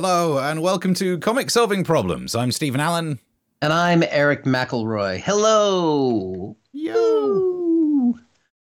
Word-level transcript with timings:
Hello, 0.00 0.38
and 0.38 0.62
welcome 0.62 0.94
to 0.94 1.18
Comic 1.18 1.50
Solving 1.50 1.82
Problems. 1.82 2.36
I'm 2.36 2.52
Stephen 2.52 2.80
Allen. 2.80 3.18
And 3.60 3.72
I'm 3.72 4.04
Eric 4.04 4.44
McElroy. 4.44 5.20
Hello. 5.20 6.56
Yo. 6.70 8.16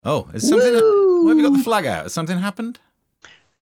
Oh, 0.04 0.28
is 0.34 0.50
something. 0.50 0.74
Why 0.74 1.30
have 1.30 1.38
you 1.38 1.44
got 1.48 1.56
the 1.56 1.64
flag 1.64 1.86
out? 1.86 2.06
Has 2.06 2.14
something 2.14 2.40
happened? 2.40 2.80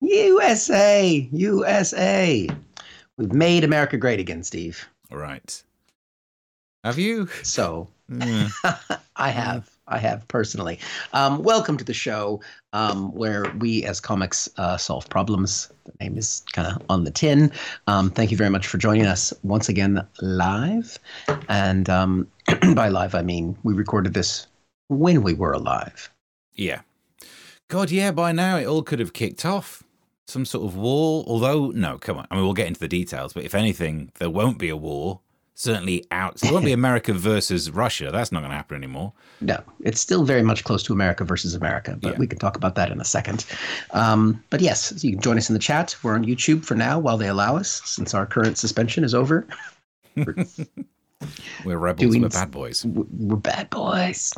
USA. 0.02 1.28
USA. 1.32 2.48
We've 3.18 3.34
made 3.34 3.64
America 3.64 3.98
great 3.98 4.20
again, 4.20 4.44
Steve. 4.44 4.88
All 5.12 5.18
right. 5.18 5.64
Have 6.84 7.00
you? 7.00 7.26
So, 7.42 7.88
mm. 8.08 8.52
I 9.16 9.32
have. 9.32 9.68
I 9.88 9.98
have 10.00 10.28
personally. 10.28 10.80
Um, 11.14 11.44
welcome 11.44 11.78
to 11.78 11.84
the 11.84 11.94
show 11.94 12.42
um, 12.74 13.14
where 13.14 13.52
we, 13.60 13.84
as 13.86 14.00
comics, 14.00 14.50
uh, 14.58 14.78
solve 14.78 15.10
problems. 15.10 15.72
The 15.86 15.94
name 16.02 16.18
is 16.18 16.44
kind 16.52 16.68
of 16.68 16.82
on 16.90 17.06
the 17.06 17.12
tin. 17.12 17.52
Um, 17.88 18.10
thank 18.10 18.32
you 18.32 18.38
very 18.38 18.50
much 18.50 18.68
for 18.68 18.78
joining 18.78 19.06
us 19.06 19.34
once 19.44 19.70
again 19.70 20.06
live. 20.22 21.00
And 21.48 21.90
um, 21.90 22.28
by 22.76 22.90
live, 22.90 23.16
I 23.16 23.22
mean 23.22 23.58
we 23.64 23.74
recorded 23.74 24.14
this 24.14 24.48
when 24.90 25.22
we 25.24 25.34
were 25.34 25.54
alive. 25.54 26.12
Yeah. 26.54 26.82
God, 27.70 27.92
yeah, 27.92 28.12
by 28.12 28.32
now 28.32 28.58
it 28.58 28.66
all 28.66 28.84
could 28.84 29.00
have 29.00 29.14
kicked 29.14 29.46
off. 29.46 29.84
Some 30.28 30.44
sort 30.44 30.66
of 30.66 30.76
war. 30.76 31.24
Although, 31.26 31.70
no, 31.70 31.98
come 31.98 32.18
on. 32.18 32.28
I 32.30 32.36
mean, 32.36 32.44
we'll 32.44 32.54
get 32.54 32.68
into 32.68 32.82
the 32.82 32.90
details, 32.90 33.32
but 33.32 33.46
if 33.46 33.56
anything, 33.56 34.12
there 34.20 34.30
won't 34.30 34.60
be 34.60 34.68
a 34.68 34.76
war 34.76 35.22
certainly 35.58 36.06
out. 36.12 36.40
So 36.40 36.48
it 36.48 36.54
won't 36.54 36.66
be 36.66 36.72
America 36.72 37.14
versus 37.14 37.72
Russia. 37.72 38.12
That's 38.12 38.32
not 38.32 38.42
going 38.42 38.52
to 38.52 38.56
happen 38.56 38.78
anymore. 38.78 39.12
No, 39.42 39.62
it's 39.82 40.00
still 40.00 40.24
very 40.24 40.44
much 40.44 40.64
close 40.64 40.84
to 40.84 40.94
America 40.94 41.26
versus 41.26 41.56
America, 41.56 41.98
but 42.00 42.14
yeah. 42.14 42.20
we 42.20 42.28
can 42.28 42.38
talk 42.38 42.56
about 42.56 42.76
that 42.76 42.92
in 42.92 43.02
a 43.02 43.06
second. 43.06 43.46
Um, 43.92 44.42
but 44.52 44.62
yes, 44.62 45.04
you 45.04 45.12
can 45.12 45.20
join 45.20 45.38
us 45.38 45.50
in 45.50 45.54
the 45.54 45.60
chat. 45.60 45.96
We're 46.04 46.14
on 46.14 46.26
YouTube 46.26 46.64
for 46.64 46.76
now 46.76 47.00
while 47.00 47.18
they 47.18 47.28
allow 47.28 47.58
us, 47.58 47.82
since 47.86 48.14
our 48.14 48.26
current 48.26 48.58
suspension 48.58 49.04
is 49.04 49.14
over. 49.14 49.48
We're 51.66 51.80
rebels. 51.80 52.12
Doing, 52.12 52.22
we're 52.22 52.30
bad 52.30 52.52
boys. 52.52 52.86
We're 52.86 53.38
bad 53.38 53.72
boys. 53.72 54.32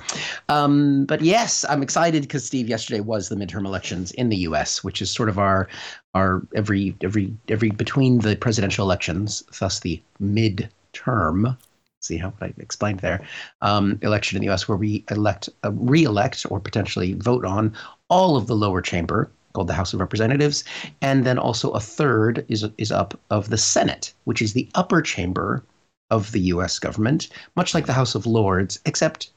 Um, 0.48 1.04
but 1.04 1.22
yes, 1.22 1.66
I'm 1.68 1.84
excited 1.84 2.22
because 2.22 2.46
Steve, 2.46 2.70
yesterday 2.70 3.02
was 3.02 3.28
the 3.28 3.36
midterm 3.36 3.66
elections 3.66 4.12
in 4.12 4.30
the 4.30 4.38
U.S., 4.38 4.82
which 4.82 5.02
is 5.02 5.12
sort 5.12 5.28
of 5.28 5.38
our 5.38 5.68
our 6.14 6.42
every 6.56 6.96
every 7.02 7.36
every 7.50 7.72
between 7.72 8.20
the 8.20 8.38
presidential 8.38 8.86
elections, 8.86 9.44
thus 9.60 9.82
the 9.82 10.02
mid 10.20 10.70
term 10.94 11.58
see 12.02 12.18
how 12.18 12.34
I 12.42 12.54
explained 12.58 13.00
there, 13.00 13.22
um, 13.62 14.00
election 14.02 14.38
in 14.38 14.42
the 14.42 14.46
U.S., 14.48 14.68
where 14.68 14.78
we 14.78 15.04
elect, 15.12 15.50
uh, 15.64 15.72
re-elect, 15.74 16.46
or 16.50 16.60
potentially 16.60 17.14
vote 17.14 17.46
on 17.46 17.76
all 18.10 18.36
of 18.36 18.48
the 18.48 18.56
lower 18.56 18.82
chamber, 18.82 19.30
called 19.54 19.68
the 19.68 19.74
House 19.74 19.94
of 19.94 20.00
Representatives, 20.00 20.64
and 21.02 21.26
then 21.26 21.38
also 21.38 21.72
a 21.72 21.80
third 21.80 22.46
is 22.50 22.66
is 22.78 22.92
up 22.92 23.20
of 23.30 23.50
the 23.50 23.58
Senate, 23.58 24.14
which 24.26 24.42
is 24.42 24.54
the 24.54 24.70
upper 24.76 25.02
chamber 25.02 25.64
of 26.10 26.32
the 26.32 26.42
U.S. 26.54 26.80
government, 26.80 27.30
much 27.56 27.74
like 27.74 27.86
the 27.86 27.94
House 27.94 28.16
of 28.16 28.26
Lords, 28.26 28.80
except 28.86 29.32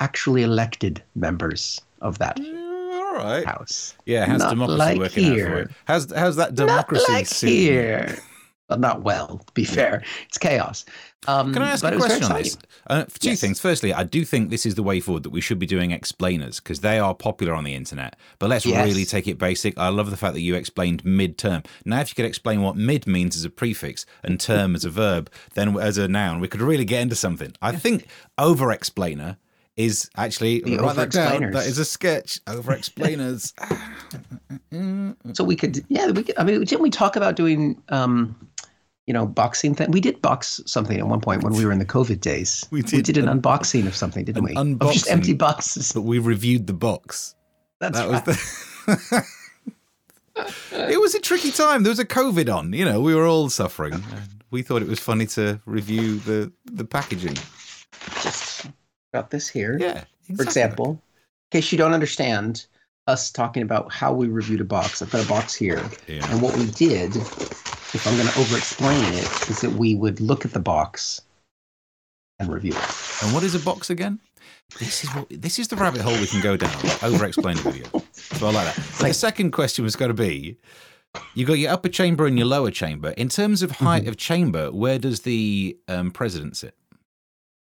actually 0.00 0.42
elected 0.42 1.02
members 1.14 1.80
of 2.02 2.18
that. 2.18 2.38
all 2.40 3.14
right. 3.14 3.44
House. 3.44 3.94
Yeah, 4.06 4.26
how's 4.26 4.40
Not 4.40 4.50
democracy 4.50 4.78
like 4.78 4.98
working 4.98 5.24
here. 5.24 5.46
out 5.46 5.52
for 5.52 5.58
it? 5.60 5.70
How's 5.86 6.12
how's 6.12 6.36
that 6.36 6.54
democracy 6.54 7.04
Not 7.08 7.18
like 7.18 7.28
here? 7.28 8.18
Well, 8.68 8.78
not 8.78 9.02
well, 9.02 9.38
to 9.38 9.52
be 9.54 9.64
fair. 9.64 10.02
It's 10.26 10.36
chaos. 10.36 10.84
Um, 11.26 11.54
Can 11.54 11.62
I 11.62 11.70
ask 11.70 11.84
a 11.84 11.96
question 11.96 12.24
on 12.24 12.42
this? 12.42 12.58
Uh, 12.86 13.04
two 13.18 13.30
yes. 13.30 13.40
things. 13.40 13.60
Firstly, 13.60 13.94
I 13.94 14.04
do 14.04 14.24
think 14.24 14.50
this 14.50 14.66
is 14.66 14.74
the 14.74 14.82
way 14.82 15.00
forward 15.00 15.22
that 15.22 15.30
we 15.30 15.40
should 15.40 15.58
be 15.58 15.66
doing 15.66 15.90
explainers 15.90 16.60
because 16.60 16.80
they 16.80 16.98
are 16.98 17.14
popular 17.14 17.54
on 17.54 17.64
the 17.64 17.74
internet. 17.74 18.16
But 18.38 18.50
let's 18.50 18.66
yes. 18.66 18.86
really 18.86 19.06
take 19.06 19.26
it 19.26 19.38
basic. 19.38 19.78
I 19.78 19.88
love 19.88 20.10
the 20.10 20.16
fact 20.18 20.34
that 20.34 20.42
you 20.42 20.54
explained 20.54 21.04
mid-term. 21.04 21.62
Now, 21.86 22.00
if 22.00 22.10
you 22.10 22.14
could 22.14 22.26
explain 22.26 22.62
what 22.62 22.76
mid 22.76 23.06
means 23.06 23.36
as 23.36 23.44
a 23.44 23.50
prefix 23.50 24.04
and 24.22 24.38
term 24.38 24.74
as 24.74 24.84
a 24.84 24.90
verb, 24.90 25.30
then 25.54 25.78
as 25.78 25.96
a 25.96 26.06
noun, 26.06 26.38
we 26.40 26.48
could 26.48 26.60
really 26.60 26.84
get 26.84 27.00
into 27.00 27.16
something. 27.16 27.52
I 27.62 27.72
think 27.72 28.06
over-explainer 28.36 29.38
is 29.78 30.10
actually 30.16 30.60
the 30.60 30.76
write 30.76 30.96
that 30.96 31.10
down. 31.10 31.52
That 31.52 31.66
is 31.66 31.78
a 31.78 31.84
sketch. 31.84 32.40
Over 32.46 32.72
explainers. 32.72 33.54
so 35.32 35.44
we 35.44 35.56
could, 35.56 35.84
yeah, 35.88 36.10
we 36.10 36.24
could. 36.24 36.36
I 36.36 36.44
mean, 36.44 36.60
didn't 36.60 36.82
we 36.82 36.90
talk 36.90 37.16
about 37.16 37.36
doing 37.36 37.80
um, 37.88 38.36
you 39.08 39.14
know, 39.14 39.26
boxing 39.26 39.74
thing. 39.74 39.90
We 39.90 40.02
did 40.02 40.20
box 40.20 40.60
something 40.66 40.98
at 40.98 41.06
one 41.06 41.22
point 41.22 41.42
when 41.42 41.54
we 41.54 41.64
were 41.64 41.72
in 41.72 41.78
the 41.78 41.86
COVID 41.86 42.20
days. 42.20 42.66
We 42.70 42.82
did, 42.82 42.92
we 42.92 43.02
did 43.02 43.16
an, 43.16 43.26
an 43.26 43.40
unboxing 43.40 43.86
of 43.86 43.96
something, 43.96 44.22
didn't 44.22 44.44
we? 44.44 44.54
Unboxing, 44.54 44.82
of 44.82 44.92
just 44.92 45.10
empty 45.10 45.32
boxes. 45.32 45.92
But 45.92 46.02
we 46.02 46.18
reviewed 46.18 46.66
the 46.66 46.74
box. 46.74 47.34
That's 47.80 47.98
that 47.98 48.06
right. 48.06 48.26
was 48.26 48.36
the. 49.06 49.26
it 50.90 51.00
was 51.00 51.14
a 51.14 51.20
tricky 51.20 51.50
time. 51.50 51.84
There 51.84 51.90
was 51.90 51.98
a 51.98 52.04
COVID 52.04 52.54
on. 52.54 52.74
You 52.74 52.84
know, 52.84 53.00
we 53.00 53.14
were 53.14 53.26
all 53.26 53.48
suffering. 53.48 54.04
we 54.50 54.60
thought 54.60 54.82
it 54.82 54.88
was 54.88 55.00
funny 55.00 55.24
to 55.28 55.58
review 55.64 56.18
the 56.18 56.52
the 56.66 56.84
packaging. 56.84 57.38
Got 59.14 59.30
this 59.30 59.48
here. 59.48 59.78
Yeah. 59.78 60.04
Exactly. 60.28 60.36
For 60.36 60.42
example, 60.42 60.90
in 60.90 61.60
case 61.60 61.72
you 61.72 61.78
don't 61.78 61.94
understand 61.94 62.66
us 63.06 63.30
talking 63.30 63.62
about 63.62 63.90
how 63.92 64.12
we 64.12 64.28
reviewed 64.28 64.60
a 64.60 64.64
box, 64.64 65.00
I've 65.00 65.10
got 65.10 65.24
a 65.24 65.28
box 65.28 65.54
here, 65.54 65.82
yeah. 66.06 66.30
and 66.30 66.42
what 66.42 66.56
we 66.56 66.66
did 66.72 67.16
if 67.94 68.06
I'm 68.06 68.16
going 68.16 68.28
to 68.28 68.38
over 68.38 68.56
explain 68.56 69.02
it, 69.14 69.50
is 69.50 69.60
that 69.62 69.70
we 69.70 69.94
would 69.94 70.20
look 70.20 70.44
at 70.44 70.52
the 70.52 70.60
box 70.60 71.22
and 72.38 72.52
review 72.52 72.72
it. 72.72 73.22
And 73.22 73.32
what 73.32 73.42
is 73.42 73.54
a 73.54 73.58
box 73.58 73.88
again? 73.88 74.20
This 74.78 75.04
is 75.04 75.10
what, 75.10 75.26
this 75.30 75.58
is 75.58 75.68
the 75.68 75.76
rabbit 75.76 76.02
hole 76.02 76.12
we 76.12 76.26
can 76.26 76.42
go 76.42 76.56
down. 76.56 76.74
Over 77.02 77.24
explain 77.24 77.56
the 77.56 77.70
video. 77.70 77.86
So 78.12 78.48
I 78.48 78.52
like 78.52 78.66
that. 78.66 78.76
Like, 79.00 79.10
the 79.10 79.14
second 79.14 79.52
question 79.52 79.84
was 79.84 79.96
going 79.96 80.10
to 80.10 80.14
be 80.14 80.58
you 81.34 81.46
got 81.46 81.54
your 81.54 81.72
upper 81.72 81.88
chamber 81.88 82.26
and 82.26 82.36
your 82.36 82.46
lower 82.46 82.70
chamber. 82.70 83.10
In 83.12 83.30
terms 83.30 83.62
of 83.62 83.70
height 83.70 84.02
mm-hmm. 84.02 84.10
of 84.10 84.16
chamber, 84.18 84.70
where 84.70 84.98
does 84.98 85.20
the 85.20 85.78
um, 85.88 86.10
president 86.10 86.58
sit? 86.58 86.74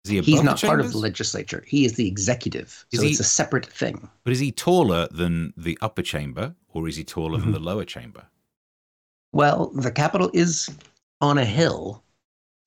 He 0.08 0.20
He's 0.22 0.44
not 0.44 0.62
part 0.62 0.80
of 0.80 0.92
the 0.92 0.98
legislature. 0.98 1.64
He 1.68 1.86
is 1.86 1.94
the 1.94 2.08
executive. 2.08 2.86
Is 2.92 3.00
so 3.00 3.06
he, 3.06 3.12
it's 3.12 3.20
a 3.20 3.24
separate 3.24 3.66
thing. 3.66 4.08
But 4.24 4.34
is 4.34 4.40
he 4.40 4.52
taller 4.52 5.08
than 5.12 5.54
the 5.58 5.78
upper 5.82 6.02
chamber 6.02 6.56
or 6.74 6.88
is 6.88 6.96
he 6.96 7.04
taller 7.04 7.38
mm-hmm. 7.38 7.52
than 7.52 7.54
the 7.54 7.60
lower 7.60 7.86
chamber? 7.86 8.26
Well, 9.34 9.68
the 9.76 9.92
capital 9.92 10.30
is 10.34 10.70
on 11.22 11.38
a 11.38 11.46
hill. 11.46 12.02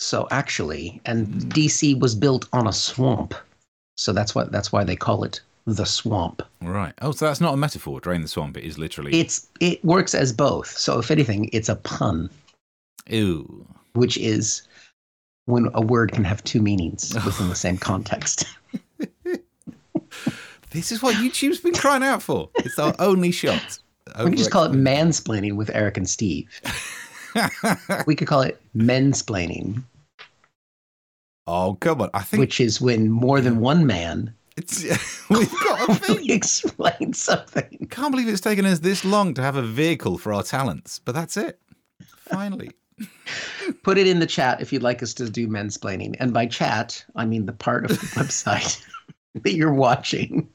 So 0.00 0.28
actually, 0.30 1.00
and 1.06 1.26
DC 1.52 1.98
was 1.98 2.14
built 2.14 2.48
on 2.52 2.66
a 2.66 2.72
swamp. 2.72 3.34
So 3.96 4.12
that's 4.12 4.34
what 4.34 4.52
that's 4.52 4.70
why 4.70 4.84
they 4.84 4.94
call 4.94 5.24
it 5.24 5.40
the 5.66 5.84
swamp. 5.84 6.42
Right. 6.62 6.94
Oh, 7.02 7.12
so 7.12 7.26
that's 7.26 7.40
not 7.40 7.54
a 7.54 7.56
metaphor. 7.56 8.00
Drain 8.00 8.22
the 8.22 8.28
swamp. 8.28 8.56
It 8.56 8.64
is 8.64 8.78
literally. 8.78 9.18
It's 9.18 9.46
it 9.60 9.84
works 9.84 10.14
as 10.14 10.32
both. 10.32 10.68
So 10.68 10.98
if 10.98 11.10
anything, 11.10 11.50
it's 11.52 11.68
a 11.68 11.76
pun. 11.76 12.30
Ooh. 13.12 13.66
Which 13.94 14.16
is 14.18 14.62
when 15.48 15.70
a 15.72 15.80
word 15.80 16.12
can 16.12 16.24
have 16.24 16.44
two 16.44 16.60
meanings 16.60 17.14
within 17.24 17.48
the 17.48 17.54
same 17.66 17.78
context. 17.78 18.44
this 20.70 20.92
is 20.92 21.02
what 21.02 21.16
YouTube's 21.16 21.58
been 21.58 21.72
crying 21.74 22.02
out 22.02 22.22
for. 22.22 22.50
It's 22.56 22.78
our 22.78 22.94
only 22.98 23.32
shot. 23.32 23.78
We 24.18 24.24
can 24.24 24.36
just 24.36 24.50
call 24.50 24.64
it 24.64 24.72
mansplaining 24.72 25.56
with 25.56 25.70
Eric 25.74 25.96
and 25.96 26.08
Steve. 26.08 26.60
we 28.06 28.14
could 28.14 28.28
call 28.28 28.42
it 28.42 28.60
mensplaining. 28.76 29.82
Oh 31.46 31.78
come 31.80 32.02
on! 32.02 32.10
I 32.12 32.20
think 32.20 32.40
which 32.40 32.60
is 32.60 32.78
when 32.78 33.08
more 33.08 33.40
than 33.40 33.60
one 33.60 33.86
man. 33.86 34.34
It's 34.58 34.82
we've 35.30 35.50
got 35.64 35.88
a 35.88 35.94
thing. 35.94 36.30
explain 36.30 37.14
something. 37.14 37.86
Can't 37.90 38.10
believe 38.10 38.28
it's 38.28 38.40
taken 38.40 38.66
us 38.66 38.80
this 38.80 39.02
long 39.04 39.32
to 39.34 39.42
have 39.42 39.56
a 39.56 39.62
vehicle 39.62 40.18
for 40.18 40.34
our 40.34 40.42
talents, 40.42 40.98
but 40.98 41.14
that's 41.14 41.38
it. 41.38 41.58
Finally. 42.04 42.70
Put 43.82 43.98
it 43.98 44.06
in 44.06 44.18
the 44.18 44.26
chat 44.26 44.60
if 44.60 44.72
you'd 44.72 44.82
like 44.82 45.02
us 45.02 45.14
to 45.14 45.28
do 45.28 45.48
mensplaining, 45.48 46.16
and 46.18 46.32
by 46.32 46.46
chat 46.46 47.04
I 47.16 47.24
mean 47.24 47.46
the 47.46 47.52
part 47.52 47.84
of 47.84 47.90
the 47.90 48.06
website 48.20 48.84
that 49.42 49.54
you're 49.54 49.74
watching. 49.74 50.48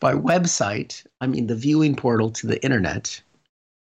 by 0.00 0.14
website, 0.14 1.04
I 1.20 1.26
mean 1.26 1.46
the 1.46 1.56
viewing 1.56 1.96
portal 1.96 2.30
to 2.32 2.46
the 2.46 2.62
internet. 2.62 3.20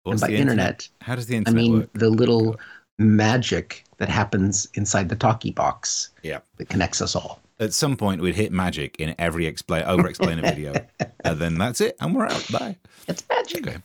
What's 0.03 0.21
and 0.21 0.31
by 0.31 0.35
internet? 0.35 0.51
internet, 0.51 0.89
how 1.01 1.15
does 1.15 1.27
the 1.27 1.35
internet 1.37 1.59
I 1.59 1.63
mean 1.63 1.79
work? 1.79 1.93
the 1.93 2.09
little 2.09 2.59
magic 2.99 3.83
that 3.97 4.09
happens 4.09 4.67
inside 4.73 5.09
the 5.09 5.15
talkie 5.15 5.51
box. 5.51 6.09
Yeah. 6.23 6.39
That 6.57 6.69
connects 6.69 7.01
us 7.01 7.15
all. 7.15 7.39
At 7.59 7.73
some 7.73 7.95
point, 7.95 8.21
we'd 8.21 8.35
hit 8.35 8.51
magic 8.51 8.97
in 8.99 9.15
every 9.19 9.45
explain 9.45 9.83
over 9.83 10.07
explainer 10.07 10.41
video, 10.41 10.73
and 11.23 11.39
then 11.39 11.57
that's 11.57 11.81
it, 11.81 11.95
and 11.99 12.13
we're 12.15 12.25
out. 12.25 12.45
Bye. 12.51 12.75
It's 13.07 13.23
magic. 13.29 13.67
Okay. 13.67 13.77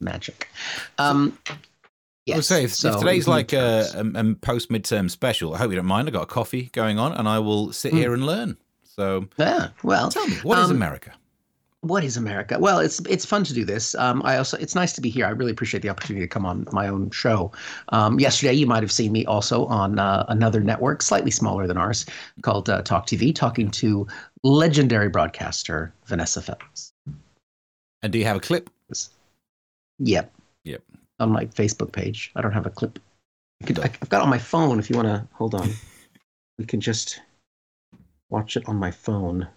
Magic. 0.00 0.48
Um, 0.98 1.36
Yes. 2.26 2.34
I 2.34 2.36
would 2.36 2.44
say 2.44 2.64
if, 2.64 2.74
so 2.74 2.88
if 2.90 2.98
today's 2.98 3.28
like 3.28 3.52
a, 3.52 3.86
a, 3.94 4.20
a 4.20 4.34
post 4.34 4.68
midterm 4.68 5.10
special, 5.10 5.54
I 5.54 5.58
hope 5.58 5.70
you 5.70 5.76
don't 5.76 5.86
mind. 5.86 6.08
I've 6.08 6.14
got 6.14 6.24
a 6.24 6.26
coffee 6.26 6.70
going 6.72 6.98
on, 6.98 7.12
and 7.12 7.28
I 7.28 7.38
will 7.38 7.72
sit 7.72 7.92
mm. 7.92 7.98
here 7.98 8.14
and 8.14 8.26
learn. 8.26 8.56
So 8.82 9.28
yeah, 9.38 9.68
well, 9.82 10.10
tell 10.10 10.26
me 10.26 10.36
what 10.42 10.58
um, 10.58 10.64
is 10.64 10.70
America? 10.70 11.12
what 11.88 12.04
is 12.04 12.16
America? 12.16 12.58
Well, 12.58 12.78
it's 12.78 13.00
it's 13.00 13.24
fun 13.24 13.44
to 13.44 13.54
do 13.54 13.64
this. 13.64 13.94
Um, 13.94 14.22
I 14.24 14.36
also 14.38 14.56
it's 14.58 14.74
nice 14.74 14.92
to 14.94 15.00
be 15.00 15.10
here. 15.10 15.26
I 15.26 15.30
really 15.30 15.52
appreciate 15.52 15.82
the 15.82 15.88
opportunity 15.88 16.24
to 16.24 16.28
come 16.28 16.44
on 16.44 16.66
my 16.72 16.88
own 16.88 17.10
show. 17.10 17.52
Um, 17.90 18.18
yesterday, 18.18 18.52
you 18.52 18.66
might 18.66 18.82
have 18.82 18.92
seen 18.92 19.12
me 19.12 19.24
also 19.26 19.66
on 19.66 19.98
uh, 19.98 20.24
another 20.28 20.60
network, 20.60 21.02
slightly 21.02 21.30
smaller 21.30 21.66
than 21.66 21.76
ours, 21.76 22.06
called 22.42 22.68
uh, 22.68 22.82
Talk 22.82 23.06
TV, 23.06 23.34
talking 23.34 23.70
to 23.72 24.06
legendary 24.42 25.08
broadcaster 25.08 25.92
Vanessa 26.06 26.42
Feltz. 26.42 26.92
And 28.02 28.12
do 28.12 28.18
you 28.18 28.24
have 28.24 28.36
a 28.36 28.40
clip? 28.40 28.70
Yep. 29.98 30.32
Yep. 31.18 31.26
on 31.26 31.32
my 31.32 31.46
Facebook 31.46 31.92
page. 31.92 32.32
I 32.36 32.42
don't 32.42 32.52
have 32.52 32.66
a 32.66 32.70
clip. 32.70 32.98
Could, 33.64 33.78
I've 33.78 34.08
got 34.08 34.22
on 34.22 34.28
my 34.28 34.38
phone. 34.38 34.78
If 34.78 34.90
you 34.90 34.96
want 34.96 35.08
to 35.08 35.26
hold 35.32 35.54
on, 35.54 35.70
we 36.58 36.66
can 36.66 36.80
just 36.80 37.20
watch 38.30 38.56
it 38.56 38.68
on 38.68 38.76
my 38.76 38.90
phone. 38.90 39.48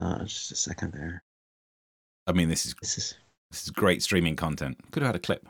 Uh, 0.00 0.24
just 0.24 0.52
a 0.52 0.56
second 0.56 0.92
there. 0.92 1.22
I 2.26 2.32
mean, 2.32 2.48
this 2.48 2.66
is 2.66 2.74
this 2.80 2.98
is 2.98 3.14
this 3.50 3.64
is 3.64 3.70
great 3.70 4.02
streaming 4.02 4.36
content. 4.36 4.78
Could 4.90 5.02
have 5.02 5.10
had 5.10 5.16
a 5.16 5.20
clip. 5.20 5.46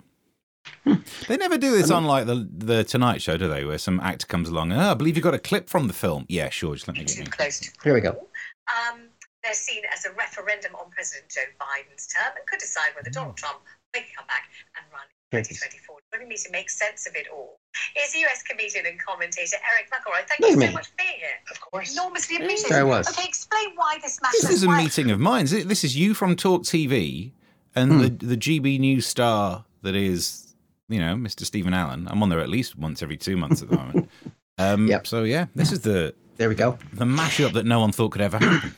Hmm. 0.85 0.95
They 1.29 1.37
never 1.37 1.59
do 1.59 1.73
this 1.73 1.91
I 1.91 1.95
mean, 1.95 2.05
on 2.05 2.09
like 2.09 2.27
the 2.27 2.49
the 2.53 2.85
Tonight 2.85 3.23
Show, 3.23 3.37
do 3.37 3.49
they? 3.49 3.65
Where 3.65 3.79
some 3.79 4.01
actor 4.01 4.27
comes 4.27 4.49
along. 4.49 4.73
Oh, 4.73 4.91
I 4.91 4.95
believe 4.95 5.17
you 5.17 5.23
got 5.23 5.35
a 5.35 5.39
clip 5.39 5.69
from 5.69 5.87
the 5.87 5.93
film. 5.93 6.27
Yeah, 6.29 6.51
sure. 6.51 6.75
Just 6.75 6.89
let 6.89 6.97
me 6.97 7.05
get 7.05 7.19
it. 7.19 7.71
Here 7.85 7.95
we 7.95 8.01
go. 8.01 8.11
Um, 8.11 9.09
they're 9.43 9.55
seen 9.55 9.83
as 9.93 10.05
a 10.05 10.13
referendum 10.13 10.75
on 10.77 10.91
President 10.91 11.29
Joe 11.31 11.41
Biden's 11.61 12.07
term 12.07 12.33
and 12.37 12.47
could 12.47 12.61
decide 12.61 12.91
whether. 12.95 13.11
Donald 13.11 13.37
Trump 13.37 13.61
may 13.95 14.05
come 14.17 14.27
back 14.27 14.49
and 14.77 14.85
run 14.93 15.05
in 15.33 15.45
2024. 15.45 15.97
Joining 16.13 16.29
me 16.29 16.37
to 16.37 16.51
make 16.51 16.71
sense 16.71 17.07
of 17.07 17.15
it 17.15 17.27
all 17.33 17.59
is 17.97 18.15
US 18.15 18.43
comedian 18.43 18.87
and 18.87 18.99
commentator 18.99 19.57
Eric 19.71 19.91
McElroy. 19.91 20.27
Thank 20.29 20.41
you 20.41 20.61
so 20.61 20.73
much 20.73 20.89
for 20.89 20.97
being 20.97 21.19
here. 21.19 21.39
Of 21.51 21.61
course. 21.61 21.93
Enormously 21.93 22.37
appreciated. 22.37 22.73
There 22.73 22.87
was. 22.87 23.09
Okay, 23.09 23.27
explain 23.27 23.73
why 23.77 23.99
this 24.03 24.21
matters. 24.23 24.41
This 24.43 24.51
is 24.51 24.63
a 24.63 24.69
meeting 24.69 25.11
of 25.11 25.21
minds. 25.21 25.51
This 25.51 25.85
is 25.85 25.97
you 25.97 26.15
from 26.15 26.37
Talk 26.37 26.63
TV 26.63 27.33
and 27.75 27.93
hmm. 27.93 27.99
the, 28.01 28.09
the 28.09 28.37
GB 28.37 28.81
News 28.81 29.07
star 29.07 29.65
that 29.83 29.95
is, 29.95 30.55
you 30.89 31.01
know, 31.01 31.15
Mr. 31.15 31.45
Stephen 31.45 31.75
Allen. 31.75 32.09
I'm 32.11 32.23
on 32.23 32.29
there 32.29 32.41
at 32.41 32.49
least 32.49 32.79
once 32.79 33.03
every 33.03 33.17
two 33.17 33.37
months 33.37 33.63
at 33.63 33.69
the 33.69 33.77
moment. 33.77 34.09
Um, 34.59 34.87
yep. 34.87 35.07
So, 35.07 35.25
yeah, 35.25 35.47
this 35.55 35.73
is 35.73 35.81
the. 35.81 36.15
There 36.37 36.49
we 36.51 36.55
go. 36.55 36.79
The 36.93 37.07
mashup 37.07 37.55
that 37.55 37.65
no 37.65 37.81
one 37.81 37.91
thought 37.91 38.11
could 38.11 38.21
ever 38.21 38.37
happen. 38.37 38.75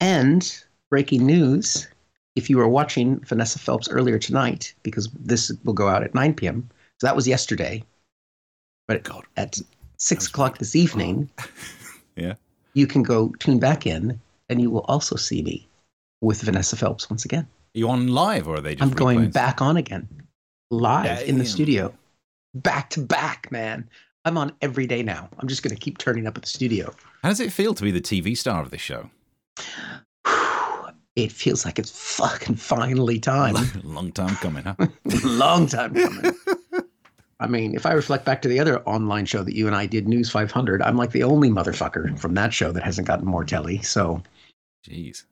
And 0.00 0.64
breaking 0.90 1.24
news 1.24 1.86
if 2.36 2.50
you 2.50 2.56
were 2.56 2.68
watching 2.68 3.20
Vanessa 3.20 3.58
Feltz 3.58 3.88
earlier 3.88 4.18
tonight, 4.18 4.74
because 4.82 5.08
this 5.12 5.52
will 5.64 5.72
go 5.72 5.88
out 5.88 6.02
at 6.02 6.14
9 6.14 6.34
p.m., 6.34 6.68
so 7.00 7.06
that 7.06 7.16
was 7.16 7.28
yesterday. 7.28 7.82
But 8.86 9.02
God. 9.02 9.24
at 9.36 9.58
6 9.98 10.28
o'clock 10.28 10.58
this 10.58 10.76
evening, 10.76 11.30
oh. 11.38 11.46
yeah, 12.16 12.34
you 12.74 12.86
can 12.86 13.02
go 13.02 13.32
tune 13.38 13.58
back 13.58 13.86
in 13.86 14.20
and 14.48 14.60
you 14.60 14.70
will 14.70 14.82
also 14.82 15.16
see 15.16 15.42
me 15.42 15.66
with 16.20 16.42
Vanessa 16.42 16.76
Feltz 16.76 17.08
once 17.08 17.24
again. 17.24 17.44
Are 17.74 17.78
you 17.78 17.88
on 17.88 18.08
live 18.08 18.46
or 18.46 18.56
are 18.56 18.60
they 18.60 18.74
just 18.74 18.82
I'm 18.82 18.96
going 18.96 19.30
back 19.30 19.62
on 19.62 19.76
again. 19.76 20.08
Live 20.70 21.06
yeah, 21.06 21.20
in 21.20 21.38
the 21.38 21.44
yeah. 21.44 21.50
studio. 21.50 21.94
Back 22.54 22.90
to 22.90 23.00
back, 23.00 23.50
man. 23.50 23.88
I'm 24.24 24.38
on 24.38 24.52
every 24.62 24.86
day 24.86 25.02
now. 25.02 25.28
I'm 25.38 25.48
just 25.48 25.62
going 25.62 25.74
to 25.74 25.80
keep 25.80 25.98
turning 25.98 26.26
up 26.26 26.36
at 26.36 26.42
the 26.42 26.48
studio. 26.48 26.94
How 27.22 27.28
does 27.28 27.40
it 27.40 27.52
feel 27.52 27.74
to 27.74 27.82
be 27.82 27.90
the 27.90 28.00
TV 28.00 28.36
star 28.36 28.62
of 28.62 28.70
this 28.70 28.80
show? 28.80 29.10
It 31.16 31.30
feels 31.30 31.64
like 31.64 31.78
it's 31.78 31.90
fucking 31.90 32.56
finally 32.56 33.18
time. 33.18 33.56
Long 33.84 34.10
time 34.12 34.34
coming, 34.36 34.64
huh? 34.64 34.74
Long 35.24 35.66
time 35.66 35.94
coming. 35.94 36.32
I 37.40 37.46
mean, 37.46 37.74
if 37.74 37.86
I 37.86 37.92
reflect 37.92 38.24
back 38.24 38.42
to 38.42 38.48
the 38.48 38.60
other 38.60 38.80
online 38.82 39.26
show 39.26 39.42
that 39.42 39.54
you 39.54 39.66
and 39.66 39.76
I 39.76 39.86
did, 39.86 40.08
News 40.08 40.30
500, 40.30 40.82
I'm 40.82 40.96
like 40.96 41.10
the 41.10 41.24
only 41.24 41.50
motherfucker 41.50 42.18
from 42.18 42.34
that 42.34 42.52
show 42.52 42.72
that 42.72 42.82
hasn't 42.82 43.06
gotten 43.06 43.26
more 43.26 43.44
telly. 43.44 43.82
So, 43.82 44.22
jeez, 44.88 45.24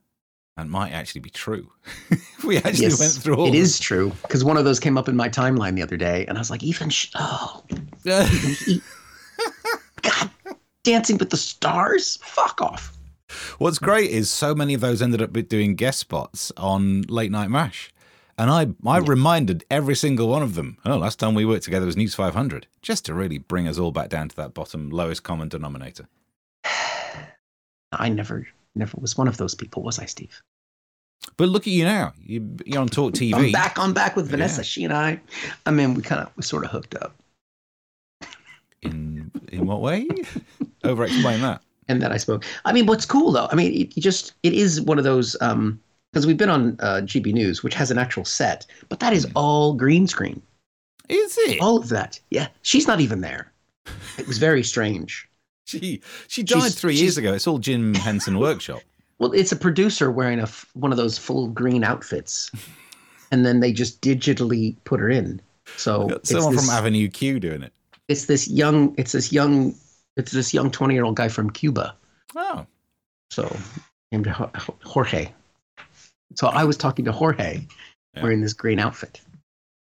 that 0.57 0.69
might 0.69 0.91
actually 0.91 1.21
be 1.21 1.31
true. 1.31 1.71
we 2.45 2.59
actually 2.59 2.83
yes, 2.83 3.01
went 3.01 3.13
through 3.13 3.37
all. 3.37 3.47
It 3.47 3.55
is 3.55 3.79
true 3.79 4.13
because 4.23 4.45
one 4.45 4.57
of 4.57 4.65
those 4.65 4.79
came 4.79 4.99
up 4.99 5.09
in 5.09 5.17
my 5.17 5.29
timeline 5.29 5.75
the 5.75 5.83
other 5.83 5.97
day, 5.97 6.27
and 6.27 6.37
I 6.37 6.41
was 6.41 6.51
like, 6.51 6.63
even 6.63 6.91
sh- 6.91 7.11
oh, 7.15 7.65
even 8.05 8.83
God, 10.03 10.31
Dancing 10.85 11.19
with 11.19 11.31
the 11.31 11.37
Stars, 11.37 12.19
fuck 12.23 12.61
off. 12.61 12.97
What's 13.63 13.79
great 13.79 14.11
is 14.11 14.29
so 14.29 14.57
many 14.57 14.75
of 14.75 14.81
those 14.81 15.01
ended 15.01 15.23
up 15.23 15.33
doing 15.47 15.77
guest 15.77 16.01
spots 16.01 16.51
on 16.57 17.03
Late 17.03 17.31
Night 17.31 17.49
Mash. 17.49 17.95
And 18.37 18.51
I, 18.51 18.63
I 18.85 18.99
yeah. 18.99 19.05
reminded 19.07 19.65
every 19.71 19.95
single 19.95 20.27
one 20.27 20.43
of 20.43 20.57
them, 20.57 20.79
oh, 20.85 20.97
last 20.97 21.21
time 21.21 21.37
we 21.37 21.45
worked 21.45 21.63
together 21.63 21.87
was 21.87 21.97
News 21.97 22.13
500, 22.13 22.67
just 22.81 23.05
to 23.05 23.15
really 23.15 23.39
bring 23.39 23.69
us 23.69 23.79
all 23.79 23.93
back 23.93 24.09
down 24.09 24.29
to 24.31 24.35
that 24.35 24.53
bottom 24.53 24.91
lowest 24.91 25.23
common 25.23 25.49
denominator. 25.49 26.09
I 27.93 28.09
never, 28.09 28.49
never 28.75 28.99
was 29.01 29.17
one 29.17 29.29
of 29.29 29.37
those 29.37 29.55
people, 29.55 29.85
was 29.85 30.01
I, 30.01 30.07
Steve? 30.07 30.43
But 31.37 31.49
look 31.49 31.69
at 31.69 31.73
you 31.73 31.85
now. 31.85 32.15
You, 32.21 32.57
are 32.75 32.81
on 32.81 32.89
Talk 32.89 33.13
TV. 33.13 33.33
I'm 33.33 33.53
back 33.53 33.79
on 33.79 33.93
back 33.93 34.17
with 34.17 34.27
Vanessa. 34.27 34.63
Yeah. 34.63 34.65
She 34.65 34.83
and 34.83 34.93
I, 34.93 35.21
I 35.67 35.71
mean, 35.71 35.95
we 35.95 36.03
kind 36.03 36.21
of, 36.21 36.33
we 36.35 36.43
sort 36.43 36.65
of 36.65 36.73
hooked 36.73 36.97
up. 36.97 37.15
In 38.81 39.31
in 39.53 39.67
what 39.67 39.81
way? 39.81 40.09
Over 40.83 41.05
explain 41.05 41.43
that 41.43 41.63
and 41.89 42.03
that 42.03 42.13
I 42.13 42.17
spoke. 42.17 42.45
I 42.65 42.73
mean, 42.73 42.87
what's 42.87 43.05
cool 43.05 43.33
though? 43.33 43.49
I 43.51 43.55
mean, 43.55 43.73
it, 43.73 43.91
just 43.97 44.35
it 44.43 44.53
is 44.53 44.81
one 44.81 44.99
of 44.99 45.05
those 45.05 45.33
because 45.33 45.51
um, 45.53 45.81
we've 46.27 46.37
been 46.37 46.51
on 46.51 46.77
uh, 46.81 47.01
GB 47.03 47.33
News, 47.33 47.63
which 47.63 47.75
has 47.75 47.91
an 47.91 47.99
actual 47.99 48.25
set, 48.25 48.67
but 48.89 49.01
that 49.01 49.13
is 49.13 49.27
all 49.35 49.75
green 49.75 50.07
screen. 50.07 50.43
Is 51.09 51.37
it 51.39 51.61
all 51.61 51.77
of 51.77 51.89
that? 51.89 52.21
Yeah, 52.31 52.49
she's 52.63 52.87
not 52.87 53.01
even 53.01 53.21
there. 53.21 53.53
It 54.19 54.27
was 54.27 54.39
very 54.39 54.63
strange. 54.63 55.29
she 55.67 56.01
she 56.29 56.43
died 56.43 56.63
she's, 56.63 56.75
three 56.75 56.95
years 56.95 57.19
ago. 57.19 57.35
It's 57.35 57.47
all 57.47 57.59
Jim 57.59 57.95
Henson 57.95 58.39
Workshop. 58.39 58.81
Well, 59.19 59.31
it's 59.35 59.53
a 59.53 59.57
producer 59.57 60.11
wearing 60.11 60.41
a 60.41 60.49
one 60.73 60.91
of 60.91 60.99
those 60.99 61.17
full 61.17 61.47
green 61.47 61.85
outfits, 61.85 62.51
and 63.31 63.47
then 63.47 63.61
they 63.61 63.73
just 63.73 64.01
digitally 64.01 64.75
put 64.83 64.99
her 64.99 65.09
in. 65.09 65.41
So 65.77 66.19
someone 66.25 66.57
this, 66.57 66.67
from 66.67 66.75
Avenue 66.75 67.09
Q 67.09 67.39
doing 67.39 67.63
it. 67.63 67.73
It's 68.09 68.25
this 68.27 68.49
young. 68.49 68.93
It's 68.99 69.13
this 69.13 69.33
young 69.33 69.77
it's 70.17 70.33
this 70.33 70.53
young 70.53 70.71
20 70.71 70.95
year 70.95 71.05
old 71.05 71.17
guy 71.17 71.29
from 71.29 71.51
Cuba. 71.51 71.97
Oh. 72.35 72.67
So 73.31 73.55
named 74.11 74.27
Jorge. 74.27 75.31
So 76.35 76.49
I 76.49 76.65
was 76.65 76.77
talking 76.77 77.05
to 77.05 77.13
Jorge 77.13 77.67
yeah. 78.15 78.23
wearing 78.23 78.41
this 78.41 78.53
green 78.53 78.79
outfit. 78.79 79.21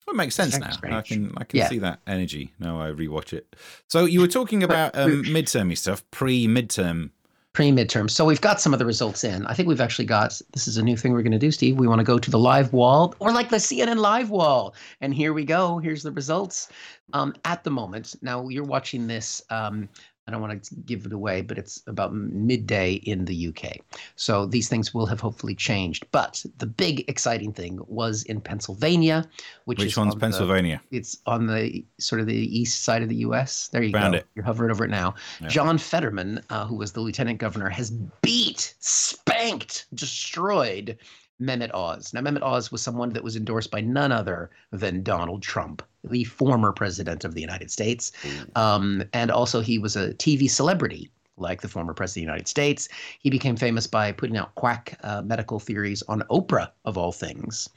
Well, 0.06 0.14
it 0.14 0.16
makes 0.16 0.34
sense 0.34 0.58
now. 0.58 0.70
Strange. 0.70 0.94
I 0.94 1.02
can 1.02 1.32
I 1.36 1.44
can 1.44 1.58
yeah. 1.58 1.68
see 1.68 1.78
that 1.80 2.00
energy 2.06 2.52
now 2.58 2.80
I 2.80 2.90
rewatch 2.90 3.32
it. 3.32 3.54
So 3.88 4.06
you 4.06 4.20
were 4.20 4.28
talking 4.28 4.62
about 4.62 4.96
um, 4.96 5.22
midtermy 5.24 5.76
stuff, 5.76 6.02
pre 6.10 6.46
midterm. 6.46 7.10
Pre 7.58 7.72
midterm. 7.72 8.08
So 8.08 8.24
we've 8.24 8.40
got 8.40 8.60
some 8.60 8.72
of 8.72 8.78
the 8.78 8.86
results 8.86 9.24
in. 9.24 9.44
I 9.46 9.52
think 9.52 9.68
we've 9.68 9.80
actually 9.80 10.04
got 10.04 10.40
this 10.52 10.68
is 10.68 10.76
a 10.76 10.82
new 10.84 10.96
thing 10.96 11.12
we're 11.12 11.22
going 11.22 11.32
to 11.32 11.40
do, 11.40 11.50
Steve. 11.50 11.76
We 11.76 11.88
want 11.88 11.98
to 11.98 12.04
go 12.04 12.16
to 12.16 12.30
the 12.30 12.38
live 12.38 12.72
wall 12.72 13.16
or 13.18 13.32
like 13.32 13.48
the 13.48 13.56
CNN 13.56 13.96
live 13.96 14.30
wall. 14.30 14.76
And 15.00 15.12
here 15.12 15.32
we 15.32 15.44
go. 15.44 15.78
Here's 15.78 16.04
the 16.04 16.12
results. 16.12 16.68
Um, 17.14 17.34
at 17.44 17.64
the 17.64 17.70
moment, 17.72 18.14
now 18.22 18.46
you're 18.48 18.62
watching 18.62 19.08
this 19.08 19.42
um, 19.50 19.88
I 20.28 20.30
don't 20.30 20.42
want 20.42 20.62
to 20.62 20.74
give 20.84 21.06
it 21.06 21.12
away, 21.14 21.40
but 21.40 21.56
it's 21.56 21.82
about 21.86 22.12
midday 22.12 22.92
in 22.92 23.24
the 23.24 23.48
UK. 23.48 23.78
So 24.14 24.44
these 24.44 24.68
things 24.68 24.92
will 24.92 25.06
have 25.06 25.20
hopefully 25.20 25.54
changed. 25.54 26.06
But 26.12 26.44
the 26.58 26.66
big 26.66 27.08
exciting 27.08 27.50
thing 27.54 27.80
was 27.86 28.24
in 28.24 28.42
Pennsylvania, 28.42 29.24
which, 29.64 29.78
which 29.78 29.96
one's 29.96 30.12
on 30.12 30.20
Pennsylvania? 30.20 30.82
The, 30.90 30.98
it's 30.98 31.16
on 31.24 31.46
the 31.46 31.82
sort 31.98 32.20
of 32.20 32.26
the 32.26 32.36
east 32.36 32.84
side 32.84 33.02
of 33.02 33.08
the 33.08 33.16
US. 33.16 33.68
There 33.68 33.82
you 33.82 33.90
Found 33.92 34.12
go. 34.12 34.18
It. 34.18 34.26
You're 34.34 34.44
hovering 34.44 34.70
over 34.70 34.84
it 34.84 34.90
now. 34.90 35.14
Yeah. 35.40 35.48
John 35.48 35.78
Fetterman, 35.78 36.42
uh, 36.50 36.66
who 36.66 36.76
was 36.76 36.92
the 36.92 37.00
lieutenant 37.00 37.38
governor, 37.38 37.70
has 37.70 37.90
beat, 38.20 38.74
spanked, 38.80 39.86
destroyed 39.94 40.98
Mehmet 41.40 41.72
Oz. 41.72 42.12
Now, 42.12 42.20
Mehmet 42.20 42.42
Oz 42.42 42.70
was 42.70 42.82
someone 42.82 43.10
that 43.10 43.24
was 43.24 43.36
endorsed 43.36 43.70
by 43.70 43.80
none 43.80 44.12
other 44.12 44.50
than 44.72 45.02
Donald 45.02 45.42
Trump, 45.42 45.82
the 46.04 46.24
former 46.24 46.72
president 46.72 47.24
of 47.24 47.34
the 47.34 47.40
United 47.40 47.70
States. 47.70 48.12
Um, 48.56 49.02
and 49.12 49.30
also, 49.30 49.60
he 49.60 49.78
was 49.78 49.96
a 49.96 50.14
TV 50.14 50.50
celebrity, 50.50 51.10
like 51.36 51.60
the 51.60 51.68
former 51.68 51.94
president 51.94 52.24
of 52.24 52.26
the 52.26 52.32
United 52.32 52.48
States. 52.48 52.88
He 53.20 53.30
became 53.30 53.56
famous 53.56 53.86
by 53.86 54.12
putting 54.12 54.36
out 54.36 54.54
quack 54.54 54.98
uh, 55.02 55.22
medical 55.22 55.58
theories 55.58 56.02
on 56.08 56.22
Oprah, 56.30 56.70
of 56.84 56.96
all 56.96 57.12
things. 57.12 57.68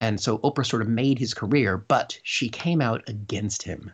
And 0.00 0.20
so 0.20 0.38
Oprah 0.38 0.66
sort 0.66 0.82
of 0.82 0.88
made 0.88 1.18
his 1.18 1.32
career, 1.32 1.78
but 1.78 2.18
she 2.24 2.48
came 2.48 2.80
out 2.80 3.02
against 3.08 3.62
him 3.62 3.90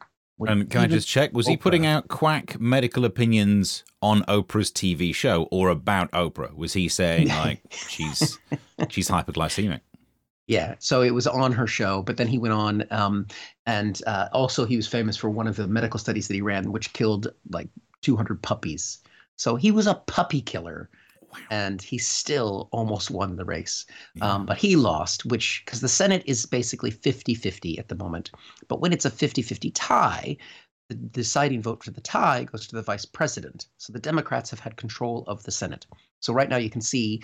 and 0.49 0.71
can 0.71 0.81
I 0.83 0.87
just 0.87 1.09
check? 1.09 1.33
Was 1.33 1.47
Oprah. 1.47 1.51
he 1.51 1.57
putting 1.57 1.87
out 1.87 2.09
quack 2.09 2.59
medical 2.61 3.05
opinions 3.05 3.85
on 4.01 4.23
Oprah's 4.23 4.71
TV 4.71 5.15
show 5.15 5.45
or 5.51 5.69
about 5.69 6.11
Oprah? 6.13 6.55
Was 6.55 6.73
he 6.73 6.89
saying 6.89 7.29
like 7.45 7.63
she's 7.71 8.39
she's 8.89 9.09
hyperglycemic? 9.09 9.81
Yeah, 10.51 10.75
so 10.81 11.01
it 11.01 11.15
was 11.15 11.29
on 11.29 11.53
her 11.53 11.69
show, 11.69 12.03
but 12.03 12.17
then 12.17 12.27
he 12.27 12.37
went 12.37 12.55
on, 12.55 12.85
um, 12.91 13.29
and 13.67 14.03
uh, 14.05 14.27
also 14.33 14.65
he 14.65 14.75
was 14.75 14.89
famous 14.89 15.17
for 15.17 15.31
one 15.31 15.47
of 15.47 15.55
the 15.55 15.69
medical 15.69 16.01
studies 16.01 16.27
that 16.27 16.35
he 16.35 16.43
ran, 16.43 16.73
which 16.73 16.93
killed 16.93 17.29
like 17.51 17.69
200 18.03 18.43
puppies. 18.43 18.99
So 19.37 19.55
he 19.55 19.71
was 19.71 19.87
a 19.87 19.95
puppy 19.95 20.41
killer 20.41 20.91
and 21.53 21.81
he 21.81 21.99
still 21.99 22.69
almost 22.73 23.13
won 23.13 23.37
the 23.37 23.45
race. 23.45 23.87
Yeah. 24.17 24.25
Um, 24.25 24.45
but 24.45 24.59
he 24.59 24.75
lost, 24.75 25.25
which 25.25 25.63
because 25.65 25.83
the 25.83 25.89
Senate 25.89 26.25
is 26.27 26.47
basically 26.47 26.91
50 26.91 27.37
50 27.37 27.79
at 27.79 27.87
the 27.87 27.95
moment. 27.95 28.33
But 28.67 28.81
when 28.81 28.93
it's 28.93 29.05
a 29.05 29.11
50 29.11 29.43
50 29.43 29.71
tie, 29.71 30.37
the 30.89 30.97
deciding 30.97 31.63
vote 31.63 31.85
for 31.85 31.93
the 31.93 32.01
tie 32.01 32.43
goes 32.43 32.67
to 32.67 32.75
the 32.75 32.83
vice 32.83 33.05
president. 33.05 33.69
So 33.79 33.93
the 33.93 34.01
Democrats 34.01 34.51
have 34.51 34.59
had 34.59 34.77
control 34.77 35.23
of 35.29 35.45
the 35.45 35.53
Senate. 35.53 35.87
So 36.19 36.33
right 36.33 36.49
now 36.49 36.57
you 36.57 36.71
can 36.71 36.81
see 36.81 37.23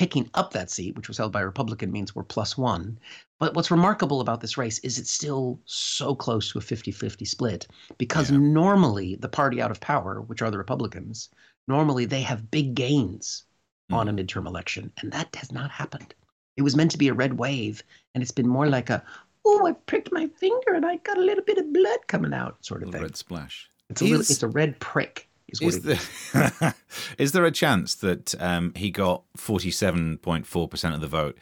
picking 0.00 0.30
up 0.32 0.54
that 0.54 0.70
seat, 0.70 0.96
which 0.96 1.08
was 1.08 1.18
held 1.18 1.30
by 1.30 1.42
a 1.42 1.44
Republican, 1.44 1.92
means 1.92 2.16
we're 2.16 2.22
plus 2.22 2.56
one. 2.56 2.98
But 3.38 3.52
what's 3.52 3.70
remarkable 3.70 4.22
about 4.22 4.40
this 4.40 4.56
race 4.56 4.78
is 4.78 4.98
it's 4.98 5.10
still 5.10 5.60
so 5.66 6.14
close 6.14 6.50
to 6.50 6.58
a 6.58 6.62
50 6.62 6.90
50 6.90 7.26
split 7.26 7.66
because 7.98 8.30
yeah. 8.30 8.38
normally 8.38 9.16
the 9.16 9.28
party 9.28 9.60
out 9.60 9.70
of 9.70 9.78
power, 9.78 10.22
which 10.22 10.40
are 10.40 10.50
the 10.50 10.56
Republicans, 10.56 11.28
normally 11.68 12.06
they 12.06 12.22
have 12.22 12.50
big 12.50 12.74
gains 12.74 13.44
mm. 13.92 13.96
on 13.96 14.08
a 14.08 14.12
midterm 14.14 14.46
election, 14.46 14.90
and 15.02 15.12
that 15.12 15.36
has 15.36 15.52
not 15.52 15.70
happened. 15.70 16.14
It 16.56 16.62
was 16.62 16.74
meant 16.74 16.92
to 16.92 16.98
be 16.98 17.08
a 17.08 17.14
red 17.14 17.38
wave, 17.38 17.82
and 18.14 18.22
it's 18.22 18.32
been 18.32 18.48
more 18.48 18.68
like 18.70 18.88
a, 18.88 19.04
"Oh, 19.44 19.66
I 19.66 19.72
pricked 19.72 20.12
my 20.12 20.28
finger 20.28 20.72
and 20.72 20.86
I 20.86 20.96
got 20.96 21.18
a 21.18 21.28
little 21.28 21.44
bit 21.44 21.58
of 21.58 21.74
blood 21.74 22.06
coming 22.06 22.32
out," 22.32 22.64
sort 22.64 22.82
of 22.82 22.90
thing. 22.90 23.02
A 23.02 23.04
red 23.04 23.16
splash. 23.16 23.68
It's 23.90 24.00
a 24.00 24.04
little, 24.04 24.20
it's 24.20 24.42
a 24.42 24.48
red 24.48 24.80
prick. 24.80 25.28
Is, 25.52 25.60
is, 25.60 25.80
there, 25.82 26.74
is 27.18 27.32
there 27.32 27.44
a 27.44 27.50
chance 27.50 27.94
that 27.96 28.34
um, 28.40 28.72
he 28.74 28.90
got 28.90 29.24
forty-seven 29.36 30.18
point 30.18 30.46
four 30.46 30.68
percent 30.68 30.94
of 30.94 31.00
the 31.00 31.06
vote 31.06 31.38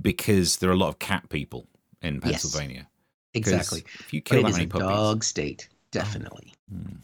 because 0.00 0.58
there 0.58 0.70
are 0.70 0.74
a 0.74 0.76
lot 0.76 0.88
of 0.88 0.98
cat 0.98 1.28
people 1.28 1.66
in 2.02 2.20
Pennsylvania? 2.20 2.88
Yes, 3.34 3.46
exactly. 3.46 3.84
If 4.00 4.12
you 4.12 4.20
kill 4.20 4.42
but 4.42 4.48
that 4.48 4.54
many 4.56 4.66
puppies, 4.66 4.88
dog 4.88 5.24
state, 5.24 5.68
definitely. 5.90 6.52
Oh. 6.72 6.76
Hmm. 6.76 6.96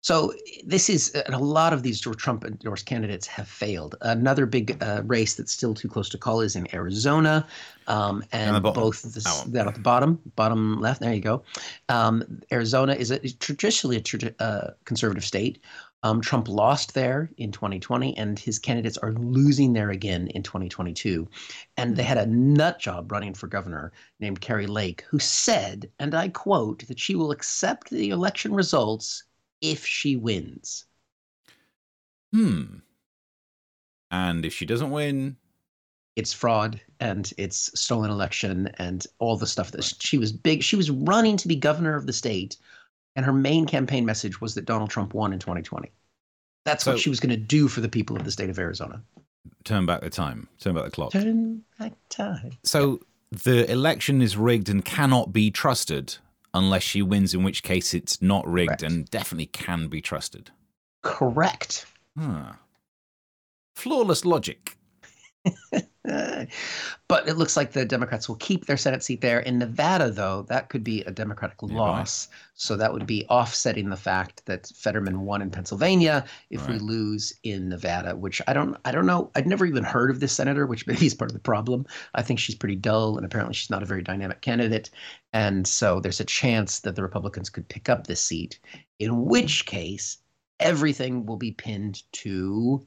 So 0.00 0.32
this 0.64 0.88
is, 0.88 1.12
a 1.26 1.38
lot 1.38 1.72
of 1.72 1.82
these 1.82 2.00
Trump 2.00 2.44
endorsed 2.44 2.86
candidates 2.86 3.26
have 3.26 3.48
failed. 3.48 3.96
Another 4.00 4.46
big 4.46 4.80
uh, 4.80 5.02
race 5.04 5.34
that's 5.34 5.52
still 5.52 5.74
too 5.74 5.88
close 5.88 6.08
to 6.10 6.18
call 6.18 6.40
is 6.40 6.54
in 6.54 6.72
Arizona, 6.72 7.46
um, 7.88 8.22
and 8.32 8.62
both 8.62 9.02
that 9.02 9.66
at 9.66 9.74
the 9.74 9.80
bottom, 9.80 10.20
bottom 10.36 10.80
left. 10.80 11.00
There 11.00 11.12
you 11.12 11.20
go. 11.20 11.42
Um, 11.88 12.40
Arizona 12.52 12.94
is, 12.94 13.10
a, 13.10 13.22
is 13.24 13.34
traditionally 13.34 13.96
a 13.96 14.42
uh, 14.42 14.70
conservative 14.84 15.24
state. 15.24 15.58
Um, 16.04 16.20
Trump 16.20 16.46
lost 16.48 16.94
there 16.94 17.28
in 17.38 17.50
2020, 17.50 18.16
and 18.16 18.38
his 18.38 18.60
candidates 18.60 18.98
are 18.98 19.12
losing 19.14 19.72
there 19.72 19.90
again 19.90 20.28
in 20.28 20.44
2022. 20.44 21.28
And 21.76 21.96
they 21.96 22.04
had 22.04 22.18
a 22.18 22.26
nut 22.26 22.78
job 22.78 23.10
running 23.10 23.34
for 23.34 23.48
governor 23.48 23.92
named 24.20 24.40
Kari 24.40 24.68
Lake, 24.68 25.04
who 25.10 25.18
said, 25.18 25.90
and 25.98 26.14
I 26.14 26.28
quote, 26.28 26.86
that 26.86 27.00
she 27.00 27.16
will 27.16 27.32
accept 27.32 27.90
the 27.90 28.10
election 28.10 28.54
results 28.54 29.24
if 29.60 29.86
she 29.86 30.16
wins. 30.16 30.84
Hmm. 32.32 32.78
And 34.10 34.44
if 34.44 34.52
she 34.52 34.66
doesn't 34.66 34.90
win, 34.90 35.36
it's 36.16 36.32
fraud 36.32 36.80
and 37.00 37.32
it's 37.38 37.70
stolen 37.78 38.10
election 38.10 38.70
and 38.78 39.06
all 39.18 39.36
the 39.36 39.46
stuff 39.46 39.70
that 39.72 39.84
she 40.00 40.18
was 40.18 40.32
big. 40.32 40.62
She 40.62 40.76
was 40.76 40.90
running 40.90 41.36
to 41.36 41.48
be 41.48 41.56
governor 41.56 41.94
of 41.94 42.06
the 42.06 42.12
state, 42.12 42.56
and 43.16 43.24
her 43.24 43.32
main 43.32 43.66
campaign 43.66 44.04
message 44.04 44.40
was 44.40 44.54
that 44.54 44.64
Donald 44.64 44.90
Trump 44.90 45.14
won 45.14 45.32
in 45.32 45.38
2020. 45.38 45.90
That's 46.64 46.84
so, 46.84 46.92
what 46.92 47.00
she 47.00 47.08
was 47.08 47.20
going 47.20 47.30
to 47.30 47.36
do 47.36 47.68
for 47.68 47.80
the 47.80 47.88
people 47.88 48.16
of 48.16 48.24
the 48.24 48.30
state 48.30 48.50
of 48.50 48.58
Arizona. 48.58 49.02
Turn 49.64 49.86
back 49.86 50.00
the 50.00 50.10
time. 50.10 50.48
Turn 50.60 50.74
back 50.74 50.84
the 50.84 50.90
clock. 50.90 51.12
Turn 51.12 51.62
back 51.78 51.92
time. 52.08 52.50
So 52.64 53.00
the 53.30 53.70
election 53.70 54.20
is 54.20 54.36
rigged 54.36 54.68
and 54.68 54.84
cannot 54.84 55.32
be 55.32 55.50
trusted 55.50 56.16
unless 56.58 56.82
she 56.82 57.02
wins, 57.02 57.34
in 57.34 57.42
which 57.42 57.62
case 57.62 57.94
it's 57.94 58.20
not 58.20 58.46
rigged 58.46 58.80
Correct. 58.80 58.82
and 58.82 59.08
definitely 59.10 59.46
can 59.46 59.88
be 59.88 60.00
trusted. 60.00 60.50
Correct. 61.02 61.86
Huh. 62.18 62.52
Flawless 63.74 64.24
logic. 64.24 64.76
but 67.08 67.28
it 67.28 67.36
looks 67.36 67.56
like 67.56 67.72
the 67.72 67.84
Democrats 67.84 68.28
will 68.28 68.36
keep 68.36 68.66
their 68.66 68.76
Senate 68.76 69.02
seat 69.02 69.20
there. 69.20 69.40
In 69.40 69.58
Nevada, 69.58 70.10
though, 70.10 70.42
that 70.48 70.68
could 70.68 70.82
be 70.82 71.02
a 71.02 71.10
Democratic 71.10 71.62
loss. 71.62 72.28
So 72.54 72.76
that 72.76 72.92
would 72.92 73.06
be 73.06 73.26
offsetting 73.26 73.90
the 73.90 73.96
fact 73.96 74.44
that 74.46 74.70
Fetterman 74.74 75.22
won 75.22 75.42
in 75.42 75.50
Pennsylvania 75.50 76.24
if 76.50 76.62
right. 76.62 76.72
we 76.72 76.78
lose 76.78 77.32
in 77.42 77.68
Nevada, 77.68 78.16
which 78.16 78.40
I 78.46 78.52
don't 78.52 78.76
I 78.84 78.92
don't 78.92 79.06
know. 79.06 79.30
I'd 79.34 79.46
never 79.46 79.66
even 79.66 79.84
heard 79.84 80.10
of 80.10 80.20
this 80.20 80.32
senator, 80.32 80.66
which 80.66 80.86
maybe 80.86 81.06
is 81.06 81.14
part 81.14 81.30
of 81.30 81.34
the 81.34 81.40
problem. 81.40 81.86
I 82.14 82.22
think 82.22 82.38
she's 82.38 82.56
pretty 82.56 82.76
dull 82.76 83.16
and 83.16 83.26
apparently 83.26 83.54
she's 83.54 83.70
not 83.70 83.82
a 83.82 83.86
very 83.86 84.02
dynamic 84.02 84.40
candidate. 84.40 84.90
And 85.32 85.66
so 85.66 86.00
there's 86.00 86.20
a 86.20 86.24
chance 86.24 86.80
that 86.80 86.96
the 86.96 87.02
Republicans 87.02 87.50
could 87.50 87.68
pick 87.68 87.88
up 87.88 88.06
this 88.06 88.22
seat, 88.22 88.58
in 88.98 89.26
which 89.26 89.66
case 89.66 90.18
everything 90.60 91.26
will 91.26 91.36
be 91.36 91.52
pinned 91.52 92.02
to 92.12 92.86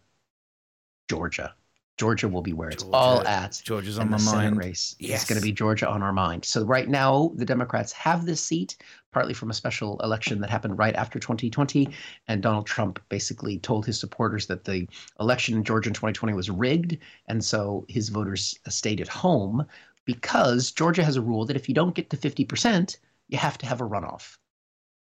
Georgia. 1.09 1.53
Georgia 2.01 2.27
will 2.27 2.41
be 2.41 2.51
where 2.51 2.69
it's 2.69 2.81
Georgia, 2.81 2.97
all 2.97 3.27
at. 3.27 3.61
Georgia's 3.63 3.99
on 3.99 4.09
my 4.09 4.17
mind. 4.17 4.57
Race 4.57 4.95
yes. 4.97 5.21
It's 5.21 5.29
going 5.29 5.39
to 5.39 5.45
be 5.45 5.51
Georgia 5.51 5.87
on 5.87 6.01
our 6.01 6.11
mind. 6.11 6.43
So 6.43 6.65
right 6.65 6.89
now, 6.89 7.31
the 7.35 7.45
Democrats 7.45 7.91
have 7.91 8.25
this 8.25 8.43
seat, 8.43 8.75
partly 9.11 9.35
from 9.35 9.51
a 9.51 9.53
special 9.53 9.99
election 9.99 10.41
that 10.41 10.49
happened 10.49 10.79
right 10.79 10.95
after 10.95 11.19
2020, 11.19 11.89
and 12.27 12.41
Donald 12.41 12.65
Trump 12.65 12.99
basically 13.09 13.59
told 13.59 13.85
his 13.85 13.99
supporters 13.99 14.47
that 14.47 14.63
the 14.63 14.87
election 15.19 15.55
in 15.55 15.63
Georgia 15.63 15.89
in 15.89 15.93
2020 15.93 16.33
was 16.33 16.49
rigged, 16.49 16.97
and 17.27 17.45
so 17.45 17.85
his 17.87 18.09
voters 18.09 18.57
stayed 18.67 18.99
at 18.99 19.07
home 19.07 19.63
because 20.05 20.71
Georgia 20.71 21.03
has 21.03 21.17
a 21.17 21.21
rule 21.21 21.45
that 21.45 21.55
if 21.55 21.69
you 21.69 21.75
don't 21.75 21.93
get 21.93 22.09
to 22.09 22.17
50%, 22.17 22.97
you 23.27 23.37
have 23.37 23.59
to 23.59 23.67
have 23.67 23.79
a 23.79 23.87
runoff. 23.87 24.37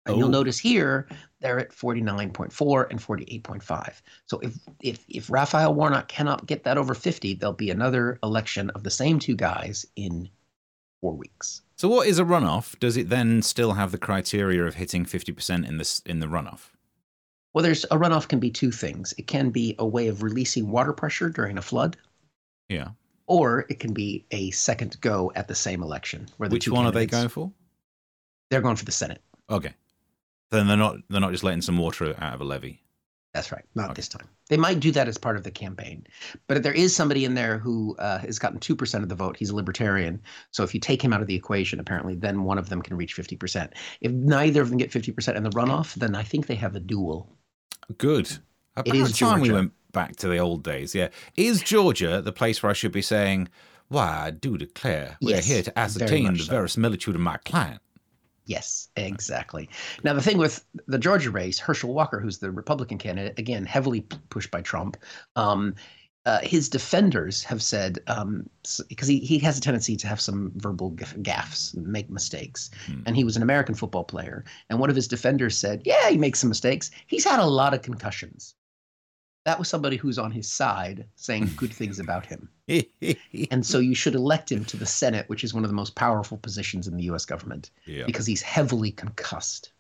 And 0.09 0.17
oh. 0.17 0.19
you'll 0.19 0.29
notice 0.31 0.59
here 0.59 1.07
they're 1.41 1.61
at 1.61 1.71
49.4 1.71 2.91
and 2.91 2.99
48.5. 2.99 4.01
So 4.27 4.39
if 4.41 4.55
if 4.81 5.05
if 5.09 5.31
Raphael 5.31 5.75
Warnock 5.75 6.09
cannot 6.09 6.47
get 6.47 6.65
that 6.65 6.79
over 6.79 6.95
50, 6.95 7.35
there'll 7.35 7.53
be 7.53 7.71
another 7.71 8.19
election 8.23 8.71
of 8.71 8.83
the 8.83 8.91
same 8.91 9.19
two 9.19 9.37
guys 9.37 9.87
in 9.97 10.29
4 11.03 11.15
weeks. 11.15 11.63
So 11.77 11.89
what 11.89 12.09
is 12.09 12.19
a 12.19 12.25
runoff? 12.25 12.79
Does 12.81 12.97
it 12.97 13.09
then 13.09 13.43
still 13.43 13.75
have 13.75 13.93
the 13.93 13.99
criteria 13.99 14.65
of 14.65 14.75
hitting 14.75 15.05
50% 15.05 15.69
in 15.69 15.77
this 15.77 16.01
in 16.07 16.21
the 16.21 16.27
runoff? 16.27 16.71
Well, 17.55 17.63
there's 17.63 17.85
a 17.85 17.99
runoff 17.99 18.29
can 18.29 18.41
be 18.41 18.51
two 18.51 18.71
things. 18.73 19.15
It 19.19 19.27
can 19.27 19.51
be 19.51 19.75
a 19.79 19.87
way 19.87 20.09
of 20.09 20.23
releasing 20.23 20.71
water 20.71 20.93
pressure 20.93 21.29
during 21.29 21.59
a 21.59 21.63
flood. 21.63 21.97
Yeah. 22.69 22.89
Or 23.27 23.67
it 23.69 23.79
can 23.79 23.93
be 23.93 24.25
a 24.31 24.51
second 24.53 25.01
go 25.01 25.33
at 25.35 25.49
the 25.49 25.55
same 25.55 25.83
election. 25.83 26.29
Where 26.39 26.49
the 26.49 26.55
Which 26.55 26.69
one 26.69 26.87
are 26.87 26.93
they 26.93 27.07
going 27.07 27.29
for? 27.29 27.53
They're 28.51 28.61
going 28.61 28.77
for 28.77 28.85
the 28.85 28.93
Senate. 28.93 29.23
Okay. 29.51 29.75
Then 30.51 30.67
they're 30.67 30.77
not 30.77 30.97
they're 31.09 31.21
not 31.21 31.33
just 31.33 31.45
letting 31.45 31.63
some 31.63 31.79
water 31.79 32.15
out 32.19 32.35
of 32.35 32.41
a 32.41 32.45
levee. 32.45 32.83
That's 33.35 33.53
right. 33.53 33.65
Not 33.75 33.87
okay. 33.87 33.95
this 33.95 34.09
time. 34.09 34.27
They 34.49 34.57
might 34.57 34.81
do 34.81 34.91
that 34.93 35.07
as 35.07 35.19
part 35.19 35.37
of 35.37 35.45
the 35.45 35.51
campaign, 35.51 36.07
but 36.47 36.63
there 36.63 36.73
is 36.73 36.97
somebody 36.97 37.27
in 37.27 37.35
there 37.35 37.59
who 37.59 37.95
uh, 37.99 38.19
has 38.21 38.39
gotten 38.39 38.59
two 38.59 38.75
percent 38.75 39.03
of 39.03 39.11
the 39.11 39.15
vote. 39.15 39.37
He's 39.37 39.51
a 39.51 39.57
libertarian, 39.57 40.21
so 40.51 40.65
if 40.65 40.75
you 40.75 40.81
take 40.81 41.03
him 41.03 41.13
out 41.13 41.21
of 41.21 41.27
the 41.27 41.35
equation, 41.35 41.79
apparently, 41.79 42.15
then 42.15 42.45
one 42.45 42.57
of 42.57 42.71
them 42.71 42.81
can 42.81 42.97
reach 42.97 43.13
fifty 43.13 43.37
percent. 43.37 43.75
If 44.01 44.13
neither 44.13 44.63
of 44.63 44.71
them 44.71 44.79
get 44.79 44.91
fifty 44.91 45.13
percent 45.13 45.37
in 45.37 45.43
the 45.43 45.51
runoff, 45.51 45.95
then 45.95 46.15
I 46.15 46.23
think 46.23 46.47
they 46.47 46.55
have 46.55 46.75
a 46.75 46.81
duel. 46.81 47.31
Good. 47.99 48.39
About 48.77 48.95
it 48.95 48.99
is 48.99 49.19
time 49.19 49.41
we 49.41 49.53
went 49.53 49.73
back 49.93 50.17
to 50.17 50.29
the 50.29 50.39
old 50.39 50.65
days. 50.65 50.95
Yeah, 50.95 51.09
is 51.37 51.63
Georgia 51.63 52.23
the 52.23 52.33
place 52.33 52.63
where 52.63 52.71
I 52.71 52.75
should 52.75 52.93
be 52.93 53.03
saying, 53.03 53.49
"Why, 53.89 54.27
I 54.27 54.31
do 54.31 54.57
declare, 54.57 55.19
we 55.21 55.33
yes, 55.33 55.45
are 55.45 55.53
here 55.53 55.63
to 55.65 55.79
ascertain 55.79 56.33
the 56.33 56.45
so. 56.45 56.51
verisimilitude 56.51 57.15
of 57.15 57.21
my 57.21 57.37
client." 57.37 57.83
Yes, 58.49 58.89
exactly. 58.97 59.69
Now, 60.05 60.15
the 60.15 60.23
thing 60.23 60.39
with 60.39 60.65
the 60.87 60.99
Georgia 60.99 61.31
race, 61.31 61.59
Herschel 61.59 61.93
Walker, 61.93 62.19
who's 62.19 62.39
the 62.39 62.51
Republican 62.51 62.97
candidate, 62.97 63.39
again, 63.39 63.67
heavily 63.67 64.01
pushed 64.31 64.51
by 64.51 64.63
Trump, 64.63 64.97
um, 65.37 65.75
uh, 66.25 66.41
his 66.41 66.71
defenders 66.71 67.45
have 67.45 67.63
said, 67.63 67.99
um, 68.07 68.49
because 68.89 69.07
he, 69.07 69.19
he 69.19 69.39
has 69.39 69.59
a 69.59 69.61
tendency 69.61 69.97
to 69.97 70.07
have 70.07 70.19
some 70.19 70.51
verbal 70.57 70.93
gaffes, 70.93 71.77
make 71.77 72.09
mistakes. 72.09 72.71
Hmm. 72.87 73.03
And 73.05 73.17
he 73.17 73.23
was 73.23 73.37
an 73.37 73.43
American 73.43 73.75
football 73.75 74.05
player. 74.05 74.47
And 74.71 74.81
one 74.81 74.89
of 74.89 74.97
his 74.97 75.09
defenders 75.09 75.57
said, 75.57 75.83
Yeah, 75.85 76.09
he 76.09 76.17
makes 76.17 76.39
some 76.39 76.49
mistakes. 76.49 76.91
He's 77.07 77.25
had 77.25 77.41
a 77.41 77.47
lot 77.47 77.75
of 77.75 77.83
concussions 77.83 78.55
that 79.49 79.59
was 79.59 79.67
somebody 79.67 79.97
who's 79.97 80.19
on 80.19 80.31
his 80.31 80.47
side 80.47 81.07
saying 81.17 81.49
good 81.57 81.73
things 81.73 81.99
about 81.99 82.27
him. 82.27 82.51
and 83.51 83.65
so 83.65 83.79
you 83.79 83.95
should 83.95 84.15
elect 84.15 84.53
him 84.53 84.63
to 84.67 84.77
the 84.77 84.85
Senate, 84.85 85.27
which 85.31 85.43
is 85.43 85.55
one 85.55 85.65
of 85.65 85.71
the 85.71 85.75
most 85.75 85.95
powerful 85.95 86.37
positions 86.37 86.87
in 86.87 86.99
the 86.99 87.05
US 87.05 87.25
government, 87.25 87.71
yeah. 87.87 88.05
because 88.05 88.27
he's 88.27 88.43
heavily 88.43 88.91
concussed. 88.91 89.73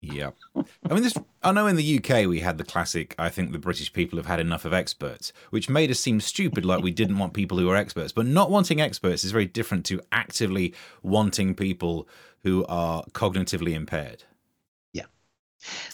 Yeah. 0.00 0.30
I 0.54 0.94
mean, 0.94 1.02
this, 1.02 1.16
I 1.42 1.50
know 1.50 1.66
in 1.66 1.74
the 1.74 1.98
UK 1.98 2.28
we 2.28 2.38
had 2.38 2.58
the 2.58 2.64
classic, 2.64 3.16
I 3.18 3.28
think 3.28 3.50
the 3.50 3.58
British 3.58 3.92
people 3.92 4.16
have 4.16 4.26
had 4.26 4.38
enough 4.38 4.64
of 4.64 4.72
experts, 4.72 5.32
which 5.50 5.68
made 5.68 5.90
us 5.90 5.98
seem 5.98 6.20
stupid, 6.20 6.64
like 6.64 6.80
we 6.80 6.92
didn't 6.92 7.18
want 7.18 7.32
people 7.32 7.58
who 7.58 7.68
are 7.68 7.74
experts. 7.74 8.12
But 8.12 8.26
not 8.26 8.52
wanting 8.52 8.80
experts 8.80 9.24
is 9.24 9.32
very 9.32 9.46
different 9.46 9.84
to 9.86 10.00
actively 10.12 10.72
wanting 11.02 11.56
people 11.56 12.06
who 12.44 12.64
are 12.66 13.02
cognitively 13.06 13.72
impaired. 13.72 14.22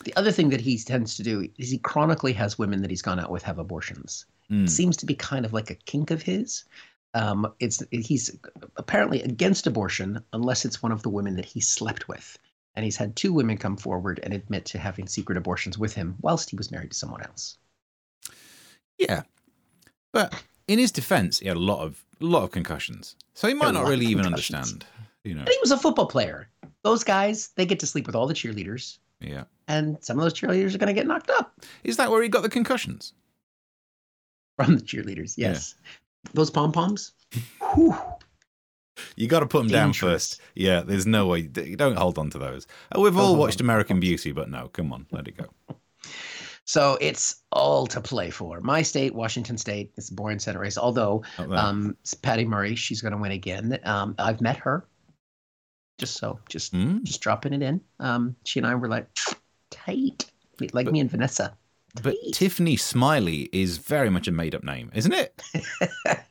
The 0.05 0.15
other 0.17 0.31
thing 0.31 0.51
that 0.51 0.61
he 0.61 0.79
tends 0.79 1.17
to 1.17 1.23
do 1.23 1.49
is 1.59 1.71
he 1.71 1.79
chronically 1.79 2.33
has 2.35 2.59
women 2.59 2.83
that 2.83 2.91
he's 2.91 3.03
gone 3.03 3.19
out 3.19 3.31
with 3.31 3.43
have 3.45 3.59
abortions. 3.59 4.27
Mm. 4.51 4.65
It 4.65 4.71
seems 4.71 4.97
to 4.99 5.07
be 5.07 5.15
kind 5.15 5.45
of 5.45 5.53
like 5.53 5.71
a 5.71 5.75
kink 5.75 6.11
of 6.11 6.23
his. 6.23 6.65
Um, 7.15 7.53
it's 7.61 7.83
he's 7.91 8.37
apparently 8.77 9.23
against 9.23 9.67
abortion 9.67 10.23
unless 10.33 10.65
it's 10.65 10.83
one 10.83 10.93
of 10.93 11.03
the 11.03 11.09
women 11.09 11.37
that 11.37 11.45
he 11.45 11.61
slept 11.61 12.09
with, 12.09 12.39
and 12.75 12.85
he's 12.85 12.97
had 12.97 13.15
two 13.15 13.33
women 13.33 13.57
come 13.57 13.77
forward 13.77 14.21
and 14.23 14.35
admit 14.35 14.65
to 14.67 14.79
having 14.79 15.07
secret 15.07 15.39
abortions 15.39 15.79
with 15.79 15.95
him 15.95 16.17
whilst 16.21 16.51
he 16.51 16.57
was 16.57 16.73
married 16.73 16.91
to 16.91 16.97
someone 16.97 17.23
else. 17.23 17.57
Yeah, 18.99 19.23
but 20.13 20.43
in 20.67 20.79
his 20.79 20.91
defense, 20.91 21.39
he 21.39 21.47
had 21.47 21.57
a 21.57 21.61
lot 21.61 21.81
of 21.81 22.05
a 22.21 22.25
lot 22.25 22.43
of 22.43 22.51
concussions, 22.51 23.15
so 23.33 23.47
he 23.47 23.55
might 23.55 23.75
not 23.75 23.87
really 23.87 24.07
even 24.07 24.27
understand. 24.27 24.85
You 25.23 25.35
know, 25.35 25.45
but 25.45 25.53
he 25.53 25.61
was 25.61 25.71
a 25.71 25.79
football 25.79 26.07
player. 26.07 26.49
Those 26.83 27.05
guys, 27.05 27.49
they 27.57 27.65
get 27.65 27.81
to 27.81 27.87
sleep 27.87 28.07
with 28.07 28.17
all 28.17 28.27
the 28.27 28.35
cheerleaders. 28.35 28.99
Yeah. 29.21 29.45
And 29.69 29.97
some 30.03 30.19
of 30.19 30.25
those 30.25 30.35
cheerleaders 30.35 30.75
are 30.75 30.79
going 30.79 30.89
to 30.89 30.93
get 30.95 31.07
knocked 31.07 31.31
up. 31.31 31.61
Is 31.85 31.97
that 31.97 32.11
where 32.11 32.23
he 32.23 32.29
got 32.29 32.43
the 32.43 32.49
concussions? 32.49 33.15
From 34.57 34.77
the 34.77 34.83
cheerleaders, 34.83 35.35
yes. 35.37 35.75
Yeah. 35.77 35.91
Those 36.35 36.51
pom 36.51 36.73
poms. 36.73 37.13
you 39.17 39.27
got 39.27 39.41
to 39.41 39.47
put 39.47 39.59
them 39.59 39.69
Dangerous. 39.69 39.71
down 39.71 39.93
first. 39.93 40.41
Yeah, 40.55 40.81
there's 40.81 41.07
no 41.07 41.27
way. 41.27 41.43
Don't 41.43 41.97
hold 41.97 42.19
on 42.19 42.31
to 42.31 42.39
those. 42.39 42.67
Uh, 42.95 43.01
we've 43.01 43.17
all 43.17 43.37
watched 43.37 43.61
American 43.61 44.01
Beauty, 44.01 44.33
but 44.33 44.51
no, 44.51 44.69
come 44.69 44.93
on, 44.93 45.07
let 45.11 45.29
it 45.29 45.37
go. 45.37 45.47
So 46.67 46.97
it's 47.01 47.43
all 47.53 47.87
to 47.89 48.01
play 48.01 48.31
for. 48.31 48.61
My 48.61 48.81
state, 48.83 49.15
Washington 49.15 49.59
State, 49.59 49.93
it's 49.97 50.09
a 50.09 50.15
boring 50.15 50.39
Senate 50.39 50.59
race. 50.59 50.79
Although 50.79 51.23
um, 51.39 51.97
Patty 52.23 52.47
Murray, 52.47 52.75
she's 52.75 53.03
going 53.03 53.13
to 53.13 53.19
win 53.19 53.33
again. 53.33 53.79
Um, 53.85 54.15
I've 54.19 54.41
met 54.41 54.57
her. 54.59 54.87
Just 55.99 56.17
so, 56.17 56.41
just 56.49 56.73
mm. 56.73 57.03
just 57.05 57.21
dropping 57.21 57.53
it 57.53 57.63
in. 57.63 57.81
Um, 58.01 58.35
she 58.45 58.59
and 58.59 58.67
I 58.67 58.75
were 58.75 58.89
like 58.89 59.07
tight, 59.85 60.31
like 60.73 60.87
but, 60.87 60.93
me 60.93 61.01
and 61.01 61.11
Vanessa. 61.11 61.57
But 62.03 62.17
Tiffany 62.33 62.77
Smiley 62.77 63.49
is 63.53 63.79
very 63.79 64.11
much 64.11 64.27
a 64.27 64.33
made 64.33 64.55
up 64.55 64.65
name, 64.65 64.91
isn't 64.95 65.13
it? 65.13 65.41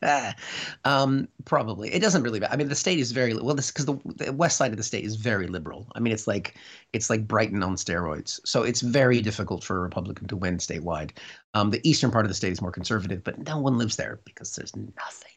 um, 0.83 1.29
probably. 1.45 1.93
It 1.93 2.01
doesn't 2.01 2.21
really 2.21 2.41
matter. 2.41 2.51
I 2.53 2.57
mean, 2.57 2.67
the 2.67 2.75
state 2.75 2.99
is 2.99 3.13
very 3.13 3.33
well. 3.33 3.55
This 3.55 3.71
because 3.71 3.85
the, 3.85 3.97
the, 4.03 4.33
west 4.33 4.57
side 4.57 4.71
of 4.71 4.77
the 4.77 4.83
state 4.83 5.05
is 5.05 5.15
very 5.15 5.47
liberal. 5.47 5.87
I 5.95 6.01
mean, 6.01 6.11
it's 6.11 6.27
like 6.27 6.55
it's 6.91 7.09
like 7.09 7.25
Brighton 7.29 7.63
on 7.63 7.75
steroids. 7.75 8.41
So 8.45 8.63
it's 8.63 8.81
very 8.81 9.21
difficult 9.21 9.63
for 9.63 9.77
a 9.77 9.79
Republican 9.79 10.27
to 10.27 10.35
win 10.35 10.57
statewide. 10.57 11.11
Um, 11.53 11.69
the 11.69 11.87
eastern 11.89 12.11
part 12.11 12.25
of 12.25 12.29
the 12.29 12.35
state 12.35 12.51
is 12.51 12.61
more 12.61 12.71
conservative, 12.71 13.23
but 13.23 13.39
no 13.39 13.57
one 13.57 13.77
lives 13.77 13.95
there 13.95 14.19
because 14.25 14.53
there's 14.55 14.75
nothing. 14.75 15.31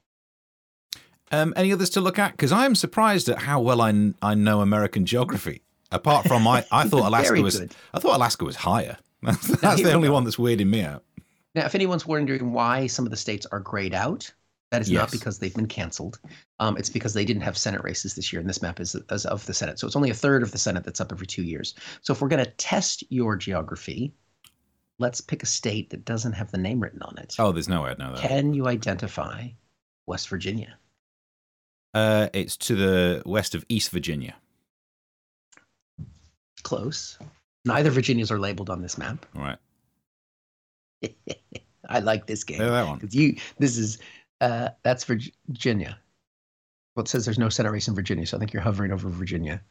Um, 1.30 1.54
any 1.56 1.72
others 1.72 1.90
to 1.90 2.00
look 2.00 2.18
at? 2.18 2.32
Because 2.32 2.52
I 2.52 2.64
am 2.64 2.74
surprised 2.74 3.28
at 3.28 3.38
how 3.38 3.60
well 3.60 3.80
I, 3.80 4.12
I 4.22 4.34
know 4.34 4.60
American 4.60 5.06
geography. 5.06 5.62
Apart 5.96 6.28
from 6.28 6.46
I, 6.46 6.64
I 6.70 6.84
thought 6.88 7.06
Alaska 7.06 7.40
was 7.40 7.60
I 7.60 7.98
thought 7.98 8.16
Alaska 8.16 8.44
was 8.44 8.56
higher. 8.56 8.96
That's, 9.22 9.48
that's 9.60 9.82
the 9.82 9.92
only 9.92 10.10
one 10.10 10.22
that's 10.22 10.36
weirding 10.36 10.68
me 10.68 10.82
out. 10.82 11.02
Now, 11.54 11.64
if 11.64 11.74
anyone's 11.74 12.06
wondering 12.06 12.52
why 12.52 12.86
some 12.86 13.06
of 13.06 13.10
the 13.10 13.16
states 13.16 13.46
are 13.50 13.58
grayed 13.58 13.94
out, 13.94 14.30
that 14.70 14.82
is 14.82 14.90
yes. 14.90 15.00
not 15.00 15.10
because 15.10 15.38
they've 15.38 15.54
been 15.54 15.66
canceled. 15.66 16.20
Um, 16.60 16.76
it's 16.76 16.90
because 16.90 17.14
they 17.14 17.24
didn't 17.24 17.42
have 17.42 17.56
Senate 17.56 17.82
races 17.82 18.14
this 18.14 18.32
year, 18.32 18.40
and 18.40 18.48
this 18.48 18.60
map 18.60 18.78
is, 18.78 18.94
is 19.10 19.24
of 19.24 19.44
the 19.46 19.54
Senate. 19.54 19.78
So 19.78 19.86
it's 19.86 19.96
only 19.96 20.10
a 20.10 20.14
third 20.14 20.42
of 20.42 20.52
the 20.52 20.58
Senate 20.58 20.84
that's 20.84 21.00
up 21.00 21.12
every 21.12 21.26
two 21.26 21.42
years. 21.42 21.74
So 22.02 22.12
if 22.12 22.20
we're 22.20 22.28
going 22.28 22.44
to 22.44 22.50
test 22.52 23.04
your 23.08 23.36
geography, 23.36 24.12
let's 24.98 25.20
pick 25.20 25.42
a 25.42 25.46
state 25.46 25.90
that 25.90 26.04
doesn't 26.04 26.34
have 26.34 26.50
the 26.50 26.58
name 26.58 26.78
written 26.80 27.02
on 27.02 27.16
it. 27.18 27.34
Oh, 27.38 27.52
there's 27.52 27.68
no 27.68 27.82
way 27.82 27.90
I'd 27.90 27.98
know 27.98 28.12
that. 28.12 28.20
Can 28.20 28.52
you 28.52 28.66
identify 28.66 29.48
West 30.06 30.28
Virginia? 30.28 30.76
Uh, 31.94 32.28
it's 32.34 32.56
to 32.58 32.74
the 32.74 33.22
west 33.24 33.54
of 33.54 33.64
East 33.68 33.90
Virginia. 33.90 34.36
Close. 36.66 37.16
Neither 37.64 37.90
Virginias 37.90 38.32
are 38.32 38.40
labeled 38.40 38.70
on 38.70 38.82
this 38.82 38.98
map. 38.98 39.24
All 39.36 39.42
right. 39.42 39.58
I 41.88 42.00
like 42.00 42.26
this 42.26 42.42
game. 42.42 42.60
Yeah, 42.60 42.70
that 42.70 42.88
one. 42.88 43.08
You, 43.08 43.36
this 43.60 43.78
is 43.78 43.98
uh, 44.40 44.70
that's 44.82 45.04
Virginia. 45.04 45.96
Well, 46.96 47.04
it 47.04 47.08
says 47.08 47.24
there's 47.24 47.38
no 47.38 47.50
Senate 47.50 47.70
race 47.70 47.86
in 47.86 47.94
Virginia, 47.94 48.26
so 48.26 48.36
I 48.36 48.40
think 48.40 48.52
you're 48.52 48.62
hovering 48.62 48.90
over 48.90 49.08
Virginia. 49.08 49.62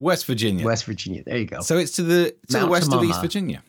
West 0.00 0.24
Virginia. 0.24 0.64
West 0.64 0.86
Virginia. 0.86 1.22
There 1.22 1.36
you 1.36 1.44
go. 1.44 1.60
So 1.60 1.76
it's 1.76 1.92
to 1.96 2.02
the 2.02 2.34
to 2.48 2.56
Mount 2.56 2.64
the 2.64 2.70
west 2.70 2.92
of 2.94 3.04
East 3.04 3.20
Virginia. 3.20 3.62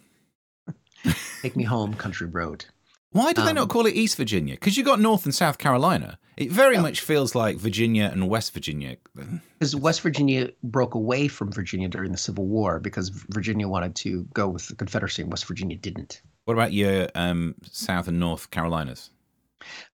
Take 1.42 1.58
me 1.58 1.66
home, 1.66 1.96
country 1.96 2.28
road. 2.28 2.64
Why 3.12 3.34
do 3.34 3.42
um, 3.42 3.48
they 3.48 3.54
not 3.54 3.64
um, 3.64 3.68
call 3.68 3.86
it 3.86 3.96
East 3.96 4.16
Virginia? 4.18 4.56
Because 4.56 4.78
you 4.78 4.84
got 4.84 5.00
North 5.00 5.26
and 5.26 5.36
South 5.36 5.58
Carolina. 5.58 6.18
It 6.38 6.50
very 6.50 6.78
much 6.78 7.02
feels 7.02 7.36
like 7.36 7.58
Virginia 7.58 8.10
and 8.12 8.30
West 8.30 8.54
Virginia. 8.54 8.98
Because 9.14 9.76
West 9.76 10.02
Virginia 10.02 10.50
broke 10.64 10.96
away 10.96 11.28
from 11.28 11.52
Virginia 11.52 11.88
during 11.88 12.12
the 12.12 12.18
Civil 12.18 12.48
War 12.48 12.80
because 12.80 13.10
Virginia 13.10 13.68
wanted 13.68 13.96
to 13.98 14.24
go 14.34 14.48
with 14.48 14.68
the 14.68 14.76
Confederacy 14.76 15.22
and 15.22 15.32
West 15.32 15.46
Virginia 15.46 15.78
didn't. 15.78 16.22
What 16.46 16.54
about 16.54 16.74
your 16.74 17.10
um, 17.14 17.56
South 17.70 18.08
and 18.08 18.20
North 18.20 18.50
Carolinas? 18.50 19.12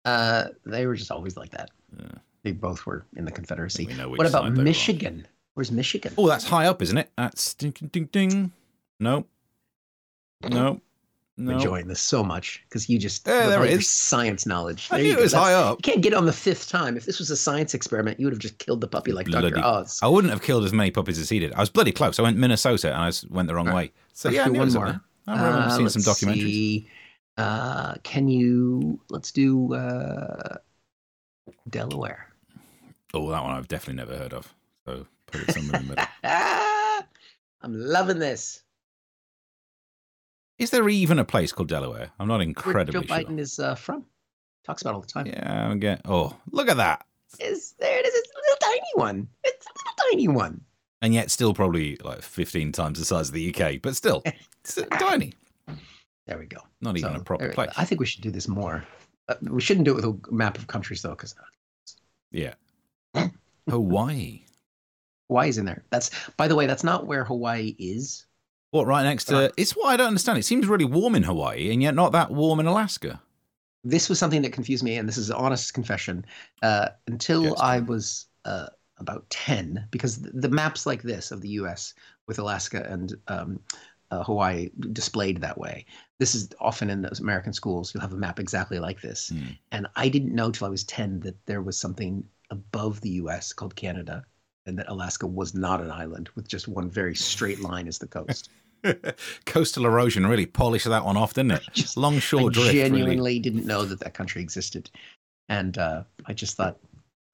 Uh, 0.05 0.49
they 0.67 0.87
were 0.87 0.97
just 0.97 1.11
always 1.11 1.37
like 1.37 1.51
that. 1.53 1.71
Yeah. 1.97 2.19
They 2.43 2.53
both 2.53 2.85
were 2.85 3.07
in 3.17 3.25
the 3.25 3.33
Confederacy. 3.33 3.87
What 3.87 4.27
about 4.27 4.53
Michigan? 4.53 5.27
Where's 5.55 5.73
Michigan? 5.73 6.13
Oh, 6.19 6.29
that's 6.29 6.45
high 6.45 6.67
up, 6.67 6.83
isn't 6.83 6.99
it? 6.99 7.11
That's 7.17 7.55
ding 7.55 7.71
ding 7.71 8.07
ding. 8.07 8.53
No. 9.01 9.25
No. 10.51 10.81
No. 11.37 11.53
enjoying 11.53 11.89
this 11.89 12.01
so 12.01 12.23
much 12.23 12.63
because 12.69 12.89
you 12.89 12.97
just 12.97 13.27
yeah, 13.27 13.49
there 13.49 13.65
is. 13.65 13.91
science 13.91 14.47
knowledge. 14.47 14.89
There 14.89 15.01
I 15.01 15.03
knew 15.03 15.13
it 15.15 15.21
was 15.21 15.33
That's, 15.33 15.45
high 15.45 15.55
up. 15.55 15.79
You 15.79 15.93
can't 15.93 16.01
get 16.01 16.15
on 16.15 16.27
the 16.27 16.33
fifth 16.33 16.69
time. 16.69 16.97
If 16.97 17.07
this 17.07 17.19
was 17.19 17.29
a 17.29 17.37
science 17.37 17.75
experiment, 17.75 18.21
you 18.21 18.27
would 18.27 18.33
have 18.33 18.41
just 18.41 18.59
killed 18.59 18.81
the 18.81 18.87
puppy 18.87 19.11
like 19.11 19.27
bloody, 19.27 19.51
Dr. 19.51 19.65
Oz. 19.65 19.99
I 20.01 20.07
wouldn't 20.07 20.33
have 20.33 20.43
killed 20.43 20.65
as 20.65 20.73
many 20.73 20.93
puppies 20.93 21.19
as 21.19 21.29
he 21.29 21.41
did. 21.41 21.53
I 21.55 21.61
was 21.61 21.71
bloody 21.71 21.91
close. 21.91 22.21
I 22.21 22.23
went 22.23 22.37
Minnesota 22.37 22.95
and 22.95 23.03
I 23.03 23.13
went 23.35 23.49
the 23.49 23.55
wrong 23.57 23.73
way. 23.73 23.93
So 24.13 24.29
yeah, 24.29 24.45
I 24.45 24.49
knew 24.49 24.61
one 24.61 24.73
more. 24.73 25.01
I 25.27 25.33
remember 25.33 25.59
uh, 25.59 25.71
seeing 25.77 25.89
some 25.89 26.03
documentaries. 26.03 26.43
See. 26.43 26.91
Uh, 27.37 27.95
can 28.05 28.29
you? 28.29 29.01
Let's 29.11 29.33
do 29.33 29.75
uh, 29.75 30.59
Delaware. 31.69 32.29
Oh, 33.13 33.29
that 33.31 33.43
one 33.43 33.53
I've 33.53 33.69
definitely 33.69 34.03
never 34.05 34.17
heard 34.17 34.35
of. 34.35 34.55
So 34.87 35.07
put 35.27 35.49
it 35.49 35.53
somewhere 35.53 35.81
in 35.81 35.89
the 35.89 35.95
middle. 35.97 36.07
I'm 37.63 37.73
loving 37.73 38.19
this. 38.19 38.64
Is 40.59 40.71
there 40.71 40.89
even 40.89 41.19
a 41.19 41.25
place 41.25 41.53
called 41.53 41.69
Delaware? 41.69 42.11
I'm 42.19 42.29
not 42.29 42.41
incredibly 42.41 43.07
Where 43.07 43.21
Joe 43.21 43.29
Biden 43.29 43.39
is 43.39 43.59
uh, 43.59 43.75
from. 43.75 44.05
Talks 44.65 44.83
about 44.83 44.95
all 44.95 45.01
the 45.01 45.07
time. 45.07 45.27
Yeah, 45.27 45.69
I'm 45.69 45.79
getting. 45.79 46.03
Oh, 46.07 46.37
look 46.51 46.69
at 46.69 46.77
that! 46.77 47.05
Is 47.41 47.75
there 47.79 47.99
it 47.99 48.07
is? 48.07 48.15
It's 48.15 48.31
a 48.31 48.41
little 48.41 48.57
tiny 48.61 48.91
one. 48.95 49.29
It's 49.43 49.67
a 49.67 49.71
little 49.71 50.11
tiny 50.11 50.29
one. 50.29 50.61
And 51.03 51.13
yet, 51.13 51.31
still 51.31 51.53
probably 51.53 51.97
like 52.03 52.23
15 52.23 52.73
times 52.73 52.99
the 52.99 53.05
size 53.05 53.29
of 53.29 53.35
the 53.35 53.55
UK, 53.55 53.83
but 53.83 53.95
still, 53.95 54.23
it's 54.27 54.79
tiny. 54.99 55.35
There 56.27 56.39
we 56.39 56.47
go. 56.47 56.61
Not 56.81 56.97
even 56.97 57.15
so, 57.15 57.21
a 57.21 57.25
proper 57.25 57.51
place. 57.51 57.71
I 57.77 57.85
think 57.85 58.01
we 58.01 58.07
should 58.07 58.23
do 58.23 58.31
this 58.31 58.49
more. 58.49 58.85
Uh, 59.29 59.35
we 59.43 59.61
shouldn't 59.61 59.85
do 59.85 59.93
it 59.93 59.97
with 59.97 60.05
a 60.05 60.33
map 60.33 60.57
of 60.57 60.67
countries 60.67 61.03
though, 61.03 61.11
because 61.11 61.35
yeah, 62.31 62.55
Hawaii. 63.69 64.45
Hawaii's 65.29 65.59
in 65.59 65.67
there. 65.67 65.85
That's 65.91 66.11
by 66.37 66.49
the 66.49 66.55
way, 66.55 66.67
that's 66.67 66.85
not 66.85 67.07
where 67.07 67.25
Hawaii 67.25 67.75
is. 67.79 68.25
What, 68.75 68.89
right 68.89 69.05
next 69.05 69.27
to. 69.27 69.53
It's 69.57 69.77
what 69.77 69.87
I 69.87 69.97
don't 69.97 70.09
understand. 70.09 70.37
It 70.37 70.45
seems 70.45 70.67
really 70.67 70.85
warm 70.85 71.15
in 71.15 71.23
Hawaii 71.23 71.73
and 71.73 71.81
yet 71.81 71.95
not 71.95 72.11
that 72.11 72.33
warm 72.33 72.59
in 72.59 72.67
Alaska. 72.67 73.23
This 73.85 74.09
was 74.09 74.19
something 74.19 74.43
that 74.43 74.53
confused 74.53 74.83
me, 74.83 74.97
and 74.97 75.09
this 75.09 75.17
is 75.17 75.31
an 75.31 75.37
honest 75.37 75.75
confession. 75.75 76.25
Uh, 76.61 76.89
until 77.07 77.45
yes, 77.45 77.55
I 77.61 77.79
was 77.81 78.27
uh, 78.45 78.67
about 78.99 79.31
10, 79.31 79.87
because 79.93 80.23
the 80.23 80.49
maps 80.49 80.87
like 80.87 81.03
this 81.03 81.31
of 81.31 81.41
the 81.41 81.51
US 81.51 81.95
with 82.27 82.41
Alaska 82.41 82.85
and 82.91 83.15
um, 83.29 83.61
uh, 84.11 84.25
Hawaii 84.25 84.71
displayed 84.93 85.41
that 85.41 85.57
way. 85.57 85.87
This 86.19 86.35
is 86.35 86.49
often 86.59 86.91
in 86.91 87.03
those 87.03 87.21
American 87.21 87.53
schools. 87.53 87.95
You'll 87.95 88.01
have 88.01 88.13
a 88.13 88.17
map 88.17 88.41
exactly 88.41 88.81
like 88.81 89.01
this. 89.01 89.31
Mm. 89.33 89.57
And 89.71 89.87
I 89.95 90.09
didn't 90.09 90.35
know 90.35 90.51
till 90.51 90.67
I 90.67 90.71
was 90.71 90.83
10 90.83 91.21
that 91.21 91.37
there 91.47 91.63
was 91.63 91.79
something 91.79 92.25
above 92.51 93.01
the 93.03 93.11
US 93.11 93.53
called 93.53 93.77
Canada 93.77 94.25
and 94.67 94.77
that 94.79 94.89
Alaska 94.89 95.29
was 95.29 95.55
not 95.55 95.81
an 95.81 95.93
island 95.93 96.31
with 96.35 96.49
just 96.49 96.67
one 96.67 96.91
very 96.91 97.15
straight 97.15 97.61
line 97.61 97.87
as 97.87 97.99
the 97.99 98.09
coast. 98.09 98.51
Coastal 99.47 99.87
erosion 99.87 100.27
really 100.27 100.47
polished 100.47 100.87
that 100.87 101.05
one 101.05 101.17
off, 101.17 101.35
didn't 101.35 101.53
it? 101.53 101.63
Just 101.73 101.97
long 101.97 102.19
shore 102.19 102.51
I 102.51 102.53
drift. 102.53 102.73
Genuinely 102.73 103.17
really. 103.17 103.39
didn't 103.39 103.67
know 103.67 103.85
that 103.85 104.01
that 104.01 104.15
country 104.15 104.43
existed, 104.43 104.91
and 105.49 105.77
uh, 105.79 106.05
I 106.27 106.33
just 106.33 106.57
thought, 106.57 106.79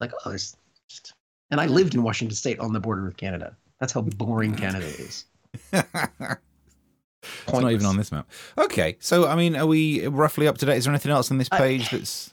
like, 0.00 0.12
oh, 0.24 0.28
there's. 0.30 0.56
Just... 0.88 1.14
And 1.50 1.60
I 1.60 1.66
lived 1.66 1.94
in 1.94 2.02
Washington 2.02 2.36
State 2.36 2.60
on 2.60 2.72
the 2.72 2.80
border 2.80 3.04
with 3.04 3.16
Canada. 3.16 3.56
That's 3.80 3.92
how 3.92 4.02
boring 4.02 4.54
Canada 4.54 4.86
is. 4.86 5.24
It's 7.22 7.52
not 7.52 7.70
even 7.70 7.86
on 7.86 7.96
this 7.96 8.10
map. 8.12 8.30
Okay, 8.56 8.96
so 9.00 9.26
I 9.26 9.36
mean, 9.36 9.56
are 9.56 9.66
we 9.66 10.06
roughly 10.06 10.48
up 10.48 10.58
to 10.58 10.66
date? 10.66 10.78
Is 10.78 10.84
there 10.84 10.92
anything 10.92 11.12
else 11.12 11.30
on 11.30 11.38
this 11.38 11.48
page 11.48 11.90
that's 11.90 12.32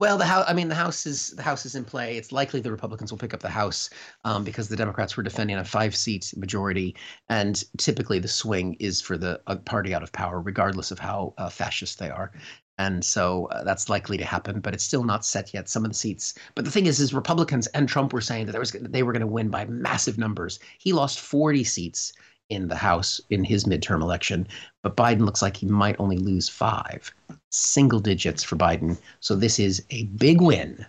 well, 0.00 0.18
the 0.18 0.24
house. 0.24 0.44
I 0.48 0.54
mean, 0.54 0.68
the 0.68 0.74
house 0.74 1.06
is 1.06 1.30
the 1.30 1.42
house 1.42 1.64
is 1.64 1.76
in 1.76 1.84
play. 1.84 2.16
It's 2.16 2.32
likely 2.32 2.60
the 2.60 2.70
Republicans 2.70 3.12
will 3.12 3.18
pick 3.18 3.32
up 3.32 3.40
the 3.40 3.48
House 3.48 3.90
um, 4.24 4.42
because 4.42 4.68
the 4.68 4.76
Democrats 4.76 5.16
were 5.16 5.22
defending 5.22 5.56
a 5.56 5.64
five-seat 5.64 6.34
majority, 6.36 6.96
and 7.28 7.62
typically 7.78 8.18
the 8.18 8.28
swing 8.28 8.74
is 8.80 9.00
for 9.00 9.16
the 9.16 9.40
uh, 9.46 9.56
party 9.56 9.94
out 9.94 10.02
of 10.02 10.12
power, 10.12 10.40
regardless 10.40 10.90
of 10.90 10.98
how 10.98 11.32
uh, 11.38 11.48
fascist 11.48 11.98
they 11.98 12.10
are. 12.10 12.32
And 12.76 13.04
so 13.04 13.46
uh, 13.46 13.62
that's 13.62 13.88
likely 13.88 14.18
to 14.18 14.24
happen, 14.24 14.58
but 14.58 14.74
it's 14.74 14.82
still 14.82 15.04
not 15.04 15.24
set 15.24 15.54
yet. 15.54 15.68
Some 15.68 15.84
of 15.84 15.92
the 15.92 15.96
seats, 15.96 16.34
but 16.56 16.64
the 16.64 16.72
thing 16.72 16.86
is, 16.86 16.98
is 16.98 17.14
Republicans 17.14 17.68
and 17.68 17.88
Trump 17.88 18.12
were 18.12 18.20
saying 18.20 18.46
that 18.46 18.52
there 18.52 18.60
was 18.60 18.72
they 18.72 19.04
were 19.04 19.12
going 19.12 19.20
to 19.20 19.28
win 19.28 19.48
by 19.48 19.64
massive 19.66 20.18
numbers. 20.18 20.58
He 20.78 20.92
lost 20.92 21.20
40 21.20 21.62
seats 21.62 22.12
in 22.50 22.68
the 22.68 22.76
House 22.76 23.20
in 23.30 23.44
his 23.44 23.64
midterm 23.64 24.02
election, 24.02 24.46
but 24.82 24.96
Biden 24.96 25.20
looks 25.20 25.42
like 25.42 25.56
he 25.56 25.66
might 25.66 25.96
only 25.98 26.18
lose 26.18 26.48
five, 26.48 27.12
single 27.50 28.00
digits 28.00 28.42
for 28.42 28.56
Biden. 28.56 28.98
So 29.20 29.34
this 29.34 29.58
is 29.58 29.84
a 29.90 30.04
big 30.04 30.40
win 30.40 30.84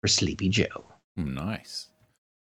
for 0.00 0.08
Sleepy 0.08 0.48
Joe. 0.48 0.84
Nice. 1.16 1.88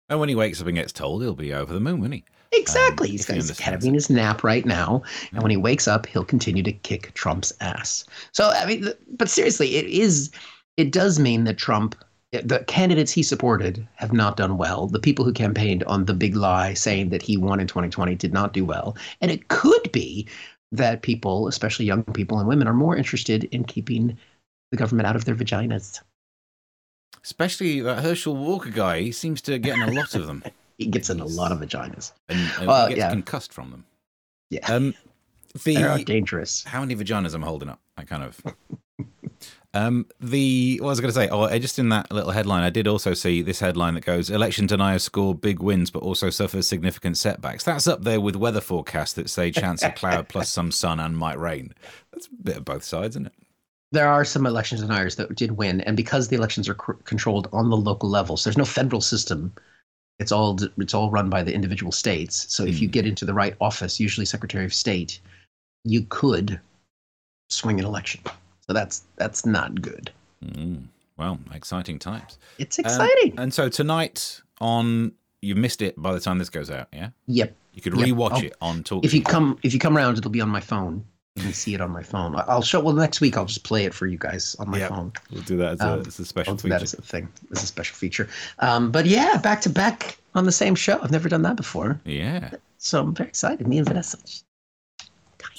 And 0.08 0.18
when 0.20 0.28
he 0.28 0.34
wakes 0.34 0.60
up 0.60 0.66
and 0.66 0.76
gets 0.76 0.92
told, 0.92 1.22
he'll 1.22 1.34
be 1.34 1.54
over 1.54 1.72
the 1.72 1.80
moon, 1.80 2.00
won't 2.00 2.14
he? 2.14 2.24
Exactly. 2.52 3.08
Um, 3.08 3.12
he's, 3.12 3.26
he's 3.28 3.58
having 3.58 3.94
his 3.94 4.10
nap 4.10 4.42
right 4.42 4.66
now, 4.66 5.02
and 5.32 5.42
when 5.42 5.50
he 5.50 5.56
wakes 5.56 5.86
up, 5.86 6.06
he'll 6.06 6.24
continue 6.24 6.64
to 6.64 6.72
kick 6.72 7.14
Trump's 7.14 7.52
ass. 7.60 8.04
So 8.32 8.48
I 8.48 8.66
mean, 8.66 8.88
but 9.16 9.28
seriously, 9.28 9.76
it 9.76 9.86
is. 9.86 10.30
It 10.76 10.90
does 10.90 11.20
mean 11.20 11.44
that 11.44 11.58
Trump 11.58 11.94
the 12.32 12.64
candidates 12.66 13.10
he 13.10 13.22
supported 13.22 13.86
have 13.94 14.12
not 14.12 14.36
done 14.36 14.56
well. 14.56 14.86
The 14.86 15.00
people 15.00 15.24
who 15.24 15.32
campaigned 15.32 15.82
on 15.84 16.04
the 16.04 16.14
big 16.14 16.36
lie 16.36 16.74
saying 16.74 17.10
that 17.10 17.22
he 17.22 17.36
won 17.36 17.58
in 17.58 17.66
2020 17.66 18.14
did 18.14 18.32
not 18.32 18.52
do 18.52 18.64
well. 18.64 18.96
And 19.20 19.30
it 19.30 19.48
could 19.48 19.90
be 19.90 20.28
that 20.72 21.02
people, 21.02 21.48
especially 21.48 21.86
young 21.86 22.04
people 22.04 22.38
and 22.38 22.48
women, 22.48 22.68
are 22.68 22.74
more 22.74 22.96
interested 22.96 23.44
in 23.44 23.64
keeping 23.64 24.16
the 24.70 24.76
government 24.76 25.08
out 25.08 25.16
of 25.16 25.24
their 25.24 25.34
vaginas. 25.34 26.00
Especially 27.24 27.80
that 27.80 28.02
Herschel 28.02 28.36
Walker 28.36 28.70
guy. 28.70 29.00
He 29.00 29.12
seems 29.12 29.40
to 29.42 29.58
get 29.58 29.76
in 29.76 29.82
a 29.82 29.90
lot 29.90 30.14
of 30.14 30.26
them. 30.26 30.44
he 30.78 30.86
gets 30.86 31.10
in 31.10 31.18
a 31.18 31.26
lot 31.26 31.50
of 31.50 31.58
vaginas. 31.58 32.12
And, 32.28 32.38
and 32.60 32.70
uh, 32.70 32.88
gets 32.88 32.98
yeah. 32.98 33.10
concussed 33.10 33.52
from 33.52 33.72
them. 33.72 33.84
Yeah. 34.50 34.72
Um, 34.72 34.94
the, 35.64 35.74
They're 35.74 35.98
dangerous. 35.98 36.62
How 36.62 36.80
many 36.80 36.94
vaginas 36.94 37.34
am 37.34 37.42
I'm 37.42 37.48
holding 37.48 37.68
up? 37.68 37.80
I 37.96 38.04
kind 38.04 38.22
of. 38.22 38.40
Um, 39.72 40.06
the 40.18 40.78
what 40.80 40.88
was 40.88 40.98
I 40.98 41.02
going 41.02 41.14
to 41.14 41.20
say? 41.20 41.28
Oh, 41.28 41.58
just 41.58 41.78
in 41.78 41.90
that 41.90 42.10
little 42.10 42.32
headline, 42.32 42.64
I 42.64 42.70
did 42.70 42.88
also 42.88 43.14
see 43.14 43.40
this 43.40 43.60
headline 43.60 43.94
that 43.94 44.04
goes: 44.04 44.28
"Election 44.28 44.66
deniers 44.66 45.04
score 45.04 45.32
big 45.32 45.60
wins, 45.60 45.90
but 45.90 46.02
also 46.02 46.28
suffer 46.28 46.60
significant 46.60 47.16
setbacks." 47.16 47.62
That's 47.62 47.86
up 47.86 48.02
there 48.02 48.20
with 48.20 48.34
weather 48.34 48.60
forecasts 48.60 49.12
that 49.12 49.30
say 49.30 49.52
chance 49.52 49.84
of 49.84 49.94
cloud 49.94 50.28
plus 50.28 50.48
some 50.52 50.72
sun 50.72 50.98
and 50.98 51.16
might 51.16 51.38
rain. 51.38 51.72
That's 52.12 52.26
a 52.26 52.42
bit 52.42 52.56
of 52.56 52.64
both 52.64 52.82
sides, 52.82 53.14
isn't 53.14 53.26
it? 53.26 53.32
There 53.92 54.08
are 54.08 54.24
some 54.24 54.44
election 54.44 54.78
deniers 54.78 55.14
that 55.16 55.34
did 55.36 55.52
win, 55.52 55.80
and 55.82 55.96
because 55.96 56.28
the 56.28 56.36
elections 56.36 56.68
are 56.68 56.74
c- 56.74 57.00
controlled 57.04 57.48
on 57.52 57.70
the 57.70 57.76
local 57.76 58.08
level, 58.08 58.36
so 58.36 58.50
there's 58.50 58.58
no 58.58 58.64
federal 58.64 59.00
system. 59.00 59.52
It's 60.18 60.32
all 60.32 60.58
it's 60.78 60.94
all 60.94 61.12
run 61.12 61.30
by 61.30 61.44
the 61.44 61.54
individual 61.54 61.92
states. 61.92 62.52
So 62.52 62.64
mm. 62.64 62.68
if 62.68 62.80
you 62.80 62.88
hmm. 62.88 62.92
get 62.92 63.06
into 63.06 63.24
the 63.24 63.34
right 63.34 63.54
office, 63.60 64.00
usually 64.00 64.26
Secretary 64.26 64.64
of 64.64 64.74
State, 64.74 65.20
you 65.84 66.04
could 66.08 66.58
swing 67.50 67.78
an 67.78 67.86
election. 67.86 68.20
So 68.70 68.74
that's 68.74 69.02
that's 69.16 69.44
not 69.44 69.82
good. 69.82 70.12
Mm. 70.44 70.84
Well, 71.16 71.40
exciting 71.52 71.98
times. 71.98 72.38
It's 72.60 72.78
exciting. 72.78 73.32
Um, 73.32 73.42
and 73.42 73.52
so 73.52 73.68
tonight 73.68 74.40
on 74.60 75.10
you 75.42 75.56
missed 75.56 75.82
it 75.82 76.00
by 76.00 76.12
the 76.12 76.20
time 76.20 76.38
this 76.38 76.50
goes 76.50 76.70
out, 76.70 76.86
yeah? 76.92 77.08
Yep. 77.26 77.52
You 77.74 77.82
could 77.82 77.96
yep. 77.96 78.06
rewatch 78.06 78.30
I'll, 78.30 78.44
it 78.44 78.56
on 78.60 78.84
Talk. 78.84 79.04
If 79.04 79.12
you 79.12 79.22
come 79.24 79.58
if 79.64 79.74
you 79.74 79.80
come 79.80 79.96
around, 79.96 80.18
it'll 80.18 80.30
be 80.30 80.40
on 80.40 80.48
my 80.48 80.60
phone. 80.60 81.04
You 81.34 81.42
can 81.42 81.52
see 81.52 81.74
it 81.74 81.80
on 81.80 81.90
my 81.90 82.04
phone. 82.04 82.36
I'll 82.46 82.62
show. 82.62 82.78
Well, 82.78 82.94
next 82.94 83.20
week 83.20 83.36
I'll 83.36 83.44
just 83.44 83.64
play 83.64 83.86
it 83.86 83.92
for 83.92 84.06
you 84.06 84.18
guys 84.18 84.54
on 84.60 84.70
my 84.70 84.78
yep. 84.78 84.90
phone. 84.90 85.12
We'll 85.32 85.42
do 85.42 85.56
that 85.56 85.72
as 85.72 85.80
a, 85.80 85.92
um, 85.94 86.00
as 86.06 86.20
a 86.20 86.24
special 86.24 86.56
feature. 86.56 86.68
That 86.68 86.82
as 86.82 86.94
a 86.94 87.02
thing. 87.02 87.28
As 87.50 87.64
a 87.64 87.66
special 87.66 87.96
feature. 87.96 88.28
Um, 88.60 88.92
but 88.92 89.04
yeah, 89.04 89.36
back 89.38 89.62
to 89.62 89.68
back 89.68 90.16
on 90.36 90.44
the 90.44 90.52
same 90.52 90.76
show. 90.76 91.00
I've 91.02 91.10
never 91.10 91.28
done 91.28 91.42
that 91.42 91.56
before. 91.56 92.00
Yeah. 92.04 92.50
So 92.78 93.00
I'm 93.00 93.14
very 93.16 93.30
excited. 93.30 93.66
Me 93.66 93.78
and 93.78 93.88
Vanessa 93.88 94.16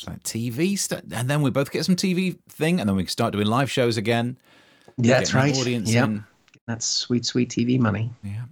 like 0.07 0.23
TV 0.23 0.77
stuff, 0.77 1.01
and 1.11 1.29
then 1.29 1.41
we 1.41 1.49
both 1.49 1.71
get 1.71 1.85
some 1.85 1.95
TV 1.95 2.37
thing, 2.49 2.79
and 2.79 2.87
then 2.87 2.95
we 2.95 3.03
can 3.03 3.09
start 3.09 3.33
doing 3.33 3.47
live 3.47 3.69
shows 3.69 3.97
again. 3.97 4.37
Yeah, 4.97 5.17
that's 5.17 5.33
right. 5.33 5.55
Audience 5.55 5.93
in. 5.93 6.23
That's 6.67 6.85
sweet, 6.85 7.25
sweet 7.25 7.49
TV 7.49 7.79
money. 7.79 8.11
Yeah. 8.23 8.43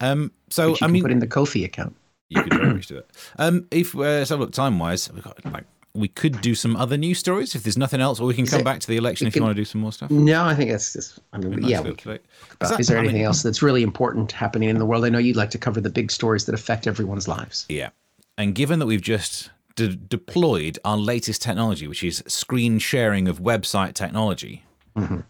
Um. 0.00 0.32
So 0.48 0.76
I 0.80 0.86
mean, 0.86 1.02
put 1.02 1.10
in 1.10 1.18
the 1.18 1.26
Ko-fi 1.26 1.64
account. 1.64 1.94
You 2.30 2.42
could 2.42 2.54
very 2.54 2.74
much 2.74 2.86
do 2.86 2.98
it. 2.98 3.10
Um. 3.38 3.66
If 3.70 3.96
uh, 3.96 4.24
so, 4.24 4.36
look, 4.36 4.52
time 4.52 4.78
wise, 4.78 5.10
we 5.12 5.20
got 5.20 5.44
like 5.52 5.64
we 5.94 6.08
could 6.08 6.40
do 6.40 6.54
some 6.54 6.76
other 6.76 6.96
news 6.96 7.18
stories 7.18 7.54
if 7.54 7.64
there's 7.64 7.76
nothing 7.76 8.00
else, 8.00 8.20
or 8.20 8.26
we 8.26 8.34
can 8.34 8.46
come 8.46 8.62
back 8.62 8.80
to 8.80 8.86
the 8.86 8.96
election 8.96 9.26
if 9.26 9.32
can, 9.32 9.40
you 9.40 9.44
want 9.44 9.56
to 9.56 9.60
do 9.60 9.64
some 9.64 9.80
more 9.80 9.92
stuff. 9.92 10.10
No, 10.10 10.44
I 10.44 10.54
think 10.54 10.70
that's 10.70 10.92
just. 10.92 11.18
I 11.32 11.38
mean, 11.38 11.56
nice 11.60 11.70
yeah. 11.70 11.80
We 11.80 11.94
could, 11.94 12.20
that, 12.60 12.78
is 12.78 12.86
there 12.86 12.98
anything 12.98 13.16
mean, 13.16 13.24
else 13.24 13.42
that's 13.42 13.62
really 13.62 13.82
important 13.82 14.32
happening 14.32 14.68
in 14.68 14.78
the 14.78 14.86
world? 14.86 15.04
I 15.04 15.08
know 15.08 15.18
you'd 15.18 15.36
like 15.36 15.50
to 15.50 15.58
cover 15.58 15.80
the 15.80 15.90
big 15.90 16.10
stories 16.10 16.46
that 16.46 16.54
affect 16.54 16.86
everyone's 16.86 17.26
lives. 17.26 17.66
Yeah, 17.68 17.90
and 18.36 18.54
given 18.54 18.78
that 18.78 18.86
we've 18.86 19.02
just 19.02 19.50
de- 19.78 19.96
deployed 19.96 20.78
our 20.84 20.96
latest 20.96 21.40
technology, 21.40 21.86
which 21.86 22.02
is 22.02 22.22
screen 22.26 22.78
sharing 22.80 23.28
of 23.28 23.38
website 23.38 23.94
technology. 23.94 24.64
Mm-hmm. 24.96 25.20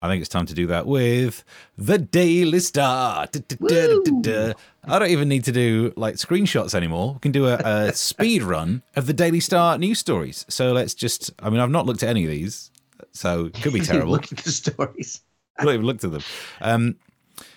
I 0.00 0.08
think 0.08 0.20
it's 0.20 0.28
time 0.28 0.46
to 0.46 0.54
do 0.54 0.68
that 0.68 0.86
with 0.86 1.42
the 1.76 1.98
Daily 1.98 2.60
Star. 2.60 3.26
I 3.26 4.98
don't 4.98 5.10
even 5.10 5.28
need 5.28 5.42
to 5.44 5.52
do 5.52 5.92
like 5.96 6.14
screenshots 6.14 6.72
anymore. 6.72 7.14
We 7.14 7.18
can 7.18 7.32
do 7.32 7.48
a, 7.48 7.56
a 7.56 7.92
speed 7.94 8.44
run 8.44 8.82
of 8.94 9.06
the 9.06 9.12
Daily 9.12 9.40
Star 9.40 9.76
news 9.76 9.98
stories. 9.98 10.46
So 10.48 10.72
let's 10.72 10.94
just, 10.94 11.32
I 11.40 11.50
mean, 11.50 11.58
I've 11.58 11.70
not 11.70 11.84
looked 11.84 12.04
at 12.04 12.10
any 12.10 12.22
of 12.22 12.30
these, 12.30 12.70
so 13.10 13.46
it 13.46 13.60
could 13.60 13.72
be 13.72 13.80
terrible. 13.84 14.12
Look 14.12 14.30
at 14.30 14.38
the 14.38 14.52
stories. 14.52 15.22
I've 15.58 15.64
not 15.64 15.74
even 15.74 15.86
looked 15.86 16.04
at 16.04 16.12
them. 16.12 16.22
Um, 16.60 16.96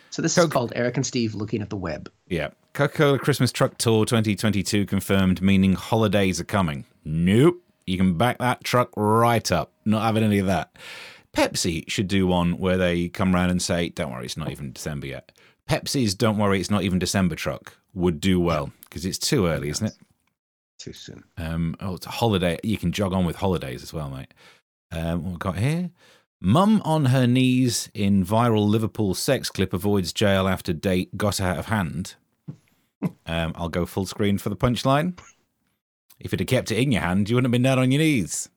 so 0.10 0.24
this 0.24 0.36
is 0.36 0.46
called 0.48 0.74
Eric 0.76 0.98
and 0.98 1.06
Steve 1.06 1.36
looking 1.36 1.62
at 1.62 1.70
the 1.70 1.78
web. 1.78 2.12
Yeah. 2.28 2.50
Coca 2.74 2.98
Cola 2.98 3.20
Christmas 3.20 3.52
Truck 3.52 3.78
Tour 3.78 4.06
2022 4.06 4.86
confirmed, 4.86 5.42
meaning 5.42 5.74
holidays 5.74 6.40
are 6.40 6.46
coming. 6.46 6.86
Nope. 7.04 7.62
You 7.86 7.98
can 7.98 8.18
back 8.18 8.38
that 8.38 8.64
truck 8.64 8.92
right 8.96 9.52
up. 9.52 9.74
Not 9.84 10.04
having 10.04 10.24
any 10.24 10.40
of 10.40 10.46
that. 10.46 10.76
Pepsi 11.34 11.90
should 11.90 12.08
do 12.08 12.28
one 12.28 12.58
where 12.58 12.78
they 12.78 13.10
come 13.10 13.36
around 13.36 13.50
and 13.50 13.62
say, 13.62 13.90
don't 13.90 14.12
worry, 14.12 14.26
it's 14.26 14.38
not 14.38 14.52
even 14.52 14.72
December 14.72 15.08
yet. 15.08 15.32
Pepsi's 15.70 16.16
Don't 16.16 16.38
Worry, 16.38 16.60
It's 16.60 16.70
Not 16.70 16.84
Even 16.84 17.00
December 17.00 17.36
truck 17.36 17.78
would 17.94 18.20
do 18.20 18.40
well 18.40 18.72
because 18.84 19.06
it's 19.06 19.18
too 19.18 19.48
early, 19.48 19.70
isn't 19.70 19.88
it? 19.88 19.98
Too 20.80 20.94
soon. 20.94 21.24
Um, 21.38 21.76
oh, 21.80 21.96
it's 21.96 22.08
a 22.08 22.12
holiday. 22.12 22.58
You 22.64 22.78
can 22.78 22.92
jog 22.92 23.14
on 23.14 23.26
with 23.26 23.38
holidays 23.38 23.84
as 23.84 23.94
well, 23.94 24.10
mate. 24.10 24.34
Um, 24.92 25.24
what 25.24 25.32
we 25.32 25.38
got 25.38 25.58
here? 25.58 25.92
Mum 26.42 26.82
on 26.84 27.06
her 27.06 27.28
knees 27.28 27.90
in 27.94 28.26
viral 28.26 28.68
Liverpool 28.68 29.14
sex 29.14 29.50
clip 29.50 29.74
avoids 29.74 30.12
jail 30.12 30.48
after 30.48 30.74
date 30.74 31.16
got 31.16 31.40
out 31.40 31.58
of 31.58 31.68
hand. 31.68 32.16
Um, 33.26 33.54
I'll 33.56 33.70
go 33.70 33.86
full 33.86 34.06
screen 34.06 34.38
for 34.38 34.50
the 34.50 34.56
punchline. 34.56 35.18
If 36.20 36.32
you'd 36.32 36.40
have 36.42 36.48
kept 36.48 36.72
it 36.72 36.78
in 36.78 36.92
your 36.92 37.02
hand, 37.02 37.30
you 37.30 37.36
wouldn't 37.36 37.48
have 37.48 37.52
been 37.52 37.64
down 37.64 37.80
on 37.80 37.92
your 37.92 38.00
knees. 38.00 38.50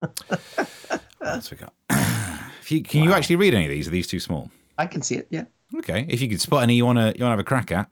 what 0.00 1.50
we 1.50 1.56
got? 1.56 1.74
You, 2.68 2.82
can 2.82 3.00
wow. 3.00 3.06
you 3.08 3.12
actually 3.12 3.36
read 3.36 3.52
any 3.52 3.66
of 3.66 3.70
these? 3.70 3.88
Are 3.88 3.90
these 3.90 4.06
too 4.06 4.20
small? 4.20 4.50
I 4.78 4.86
can 4.86 5.02
see 5.02 5.16
it. 5.16 5.26
Yeah. 5.28 5.44
Okay. 5.76 6.06
If 6.08 6.22
you 6.22 6.28
could 6.28 6.40
spot 6.40 6.62
any 6.62 6.74
you 6.74 6.86
want 6.86 6.96
to 6.96 7.04
you 7.04 7.08
want 7.08 7.18
to 7.18 7.24
have 7.26 7.38
a 7.38 7.44
crack 7.44 7.70
at. 7.70 7.90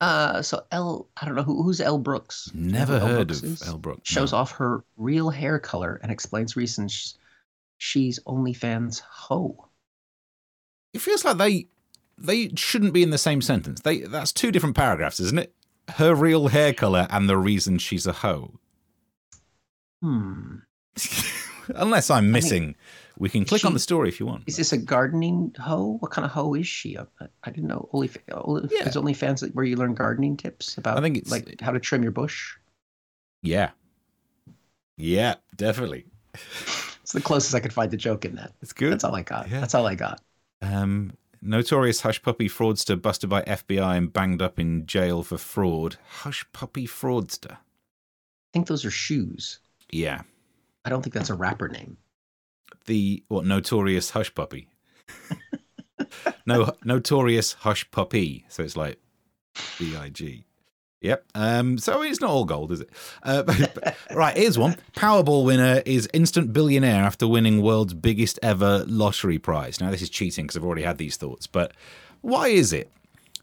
Uh, 0.00 0.42
so 0.42 0.62
Elle, 0.70 1.08
I 1.16 1.24
don't 1.24 1.36
know 1.36 1.42
who, 1.42 1.62
who's 1.62 1.80
Elle 1.80 1.98
Brooks. 1.98 2.50
Never 2.52 2.98
heard 2.98 3.28
Brooks 3.28 3.42
of 3.42 3.48
is? 3.48 3.66
Elle 3.66 3.78
Brooks. 3.78 4.10
Shows 4.10 4.32
no. 4.32 4.38
off 4.38 4.52
her 4.52 4.84
real 4.98 5.30
hair 5.30 5.58
color 5.58 5.98
and 6.02 6.12
explains 6.12 6.56
reasons 6.56 7.16
she's 7.78 8.20
OnlyFans 8.26 9.00
hoe. 9.00 9.68
It 10.92 11.00
feels 11.00 11.24
like 11.24 11.38
they 11.38 11.68
they 12.18 12.50
shouldn't 12.54 12.92
be 12.92 13.02
in 13.02 13.10
the 13.10 13.18
same 13.18 13.42
sentence. 13.42 13.80
They 13.80 14.00
that's 14.00 14.32
two 14.32 14.52
different 14.52 14.76
paragraphs, 14.76 15.20
isn't 15.20 15.38
it? 15.38 15.54
Her 15.96 16.14
real 16.14 16.48
hair 16.48 16.72
color 16.72 17.06
and 17.10 17.28
the 17.28 17.36
reason 17.36 17.78
she's 17.78 18.06
a 18.06 18.12
hoe. 18.12 18.58
Hmm. 20.02 20.56
Unless 21.74 22.10
I'm 22.10 22.30
missing, 22.30 22.62
I 22.62 22.66
mean, 22.66 22.76
we 23.18 23.28
can 23.30 23.44
click 23.44 23.62
she, 23.62 23.66
on 23.66 23.72
the 23.72 23.78
story 23.78 24.08
if 24.08 24.20
you 24.20 24.26
want. 24.26 24.44
Is 24.46 24.56
this 24.56 24.72
a 24.72 24.78
gardening 24.78 25.54
hoe? 25.58 25.96
What 26.00 26.10
kind 26.10 26.24
of 26.26 26.30
hoe 26.30 26.54
is 26.54 26.66
she? 26.66 26.98
I, 26.98 27.04
I 27.44 27.50
didn't 27.50 27.68
know. 27.68 27.88
Only 27.92 28.10
yeah. 28.28 28.86
is 28.86 28.96
OnlyFans 28.96 29.54
where 29.54 29.64
you 29.64 29.76
learn 29.76 29.94
gardening 29.94 30.36
tips 30.36 30.76
about. 30.76 30.98
I 30.98 31.00
think 31.00 31.16
it's 31.16 31.30
like 31.30 31.60
how 31.60 31.72
to 31.72 31.80
trim 31.80 32.02
your 32.02 32.12
bush. 32.12 32.56
Yeah. 33.42 33.70
Yeah, 34.96 35.34
definitely. 35.56 36.06
It's 37.04 37.12
the 37.12 37.20
closest 37.20 37.54
I 37.54 37.60
could 37.60 37.74
find 37.74 37.90
the 37.90 37.98
joke 37.98 38.24
in 38.24 38.36
that. 38.36 38.54
It's 38.62 38.72
good. 38.72 38.90
That's 38.90 39.04
all 39.04 39.14
I 39.14 39.20
got. 39.20 39.50
Yeah. 39.50 39.60
That's 39.60 39.74
all 39.74 39.86
I 39.86 39.94
got. 39.94 40.22
Um, 40.62 41.12
notorious 41.44 42.00
hush 42.00 42.22
puppy 42.22 42.48
fraudster 42.48 43.00
busted 43.00 43.30
by 43.30 43.42
FBI 43.42 43.96
and 43.96 44.12
banged 44.12 44.42
up 44.42 44.58
in 44.58 44.86
jail 44.86 45.22
for 45.22 45.38
fraud. 45.38 45.96
Hush 46.20 46.44
puppy 46.52 46.86
fraudster. 46.86 47.52
I 47.52 48.52
think 48.52 48.66
those 48.66 48.84
are 48.84 48.90
shoes. 48.90 49.60
Yeah. 49.90 50.22
I 50.84 50.90
don't 50.90 51.02
think 51.02 51.14
that's 51.14 51.30
a 51.30 51.34
rapper 51.34 51.68
name. 51.68 51.96
The 52.86 53.22
what? 53.28 53.44
Notorious 53.44 54.10
hush 54.10 54.34
puppy. 54.34 54.68
no, 56.46 56.72
notorious 56.84 57.54
hush 57.54 57.90
puppy. 57.90 58.44
So 58.48 58.62
it's 58.62 58.76
like 58.76 58.98
B 59.78 59.96
I 59.96 60.08
G. 60.08 60.44
Yep. 61.04 61.24
Um, 61.34 61.76
so 61.76 62.00
it's 62.00 62.22
not 62.22 62.30
all 62.30 62.46
gold, 62.46 62.72
is 62.72 62.80
it? 62.80 62.88
Uh, 63.22 63.42
but, 63.42 63.94
right, 64.10 64.34
here's 64.34 64.58
one. 64.58 64.76
Powerball 64.96 65.44
winner 65.44 65.82
is 65.84 66.08
instant 66.14 66.54
billionaire 66.54 67.04
after 67.04 67.28
winning 67.28 67.60
world's 67.60 67.92
biggest 67.92 68.38
ever 68.42 68.84
lottery 68.86 69.38
prize. 69.38 69.82
Now, 69.82 69.90
this 69.90 70.00
is 70.00 70.08
cheating 70.08 70.46
because 70.46 70.56
I've 70.56 70.64
already 70.64 70.82
had 70.82 70.96
these 70.96 71.18
thoughts, 71.18 71.46
but 71.46 71.72
why 72.22 72.48
is 72.48 72.72
it 72.72 72.90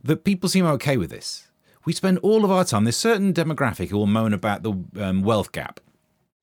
that 0.03 0.23
people 0.23 0.49
seem 0.49 0.65
okay 0.65 0.97
with 0.97 1.11
this? 1.11 1.49
We 1.85 1.93
spend 1.93 2.17
all 2.19 2.43
of 2.43 2.49
our 2.49 2.65
time, 2.65 2.83
there's 2.83 2.97
certain 2.97 3.31
demographic 3.31 3.89
who 3.89 3.97
will 3.97 4.07
moan 4.07 4.33
about 4.33 4.63
the 4.63 4.73
um, 4.99 5.21
wealth 5.21 5.51
gap. 5.51 5.79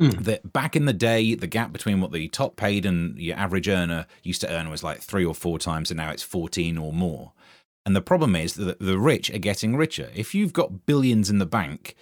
Mm. 0.00 0.22
That 0.22 0.52
back 0.52 0.76
in 0.76 0.84
the 0.84 0.92
day, 0.92 1.34
the 1.34 1.48
gap 1.48 1.72
between 1.72 2.00
what 2.00 2.12
the 2.12 2.28
top 2.28 2.54
paid 2.54 2.86
and 2.86 3.18
your 3.18 3.36
average 3.36 3.68
earner 3.68 4.06
used 4.22 4.40
to 4.42 4.52
earn 4.52 4.70
was 4.70 4.84
like 4.84 5.00
three 5.00 5.24
or 5.24 5.34
four 5.34 5.58
times, 5.58 5.90
and 5.90 5.98
now 5.98 6.12
it's 6.12 6.22
14 6.22 6.78
or 6.78 6.92
more. 6.92 7.32
And 7.88 7.96
the 7.96 8.02
problem 8.02 8.36
is 8.36 8.52
that 8.56 8.80
the 8.80 8.98
rich 8.98 9.30
are 9.30 9.38
getting 9.38 9.74
richer. 9.74 10.10
If 10.14 10.34
you've 10.34 10.52
got 10.52 10.84
billions 10.84 11.30
in 11.30 11.38
the 11.38 11.46
bank, 11.46 11.96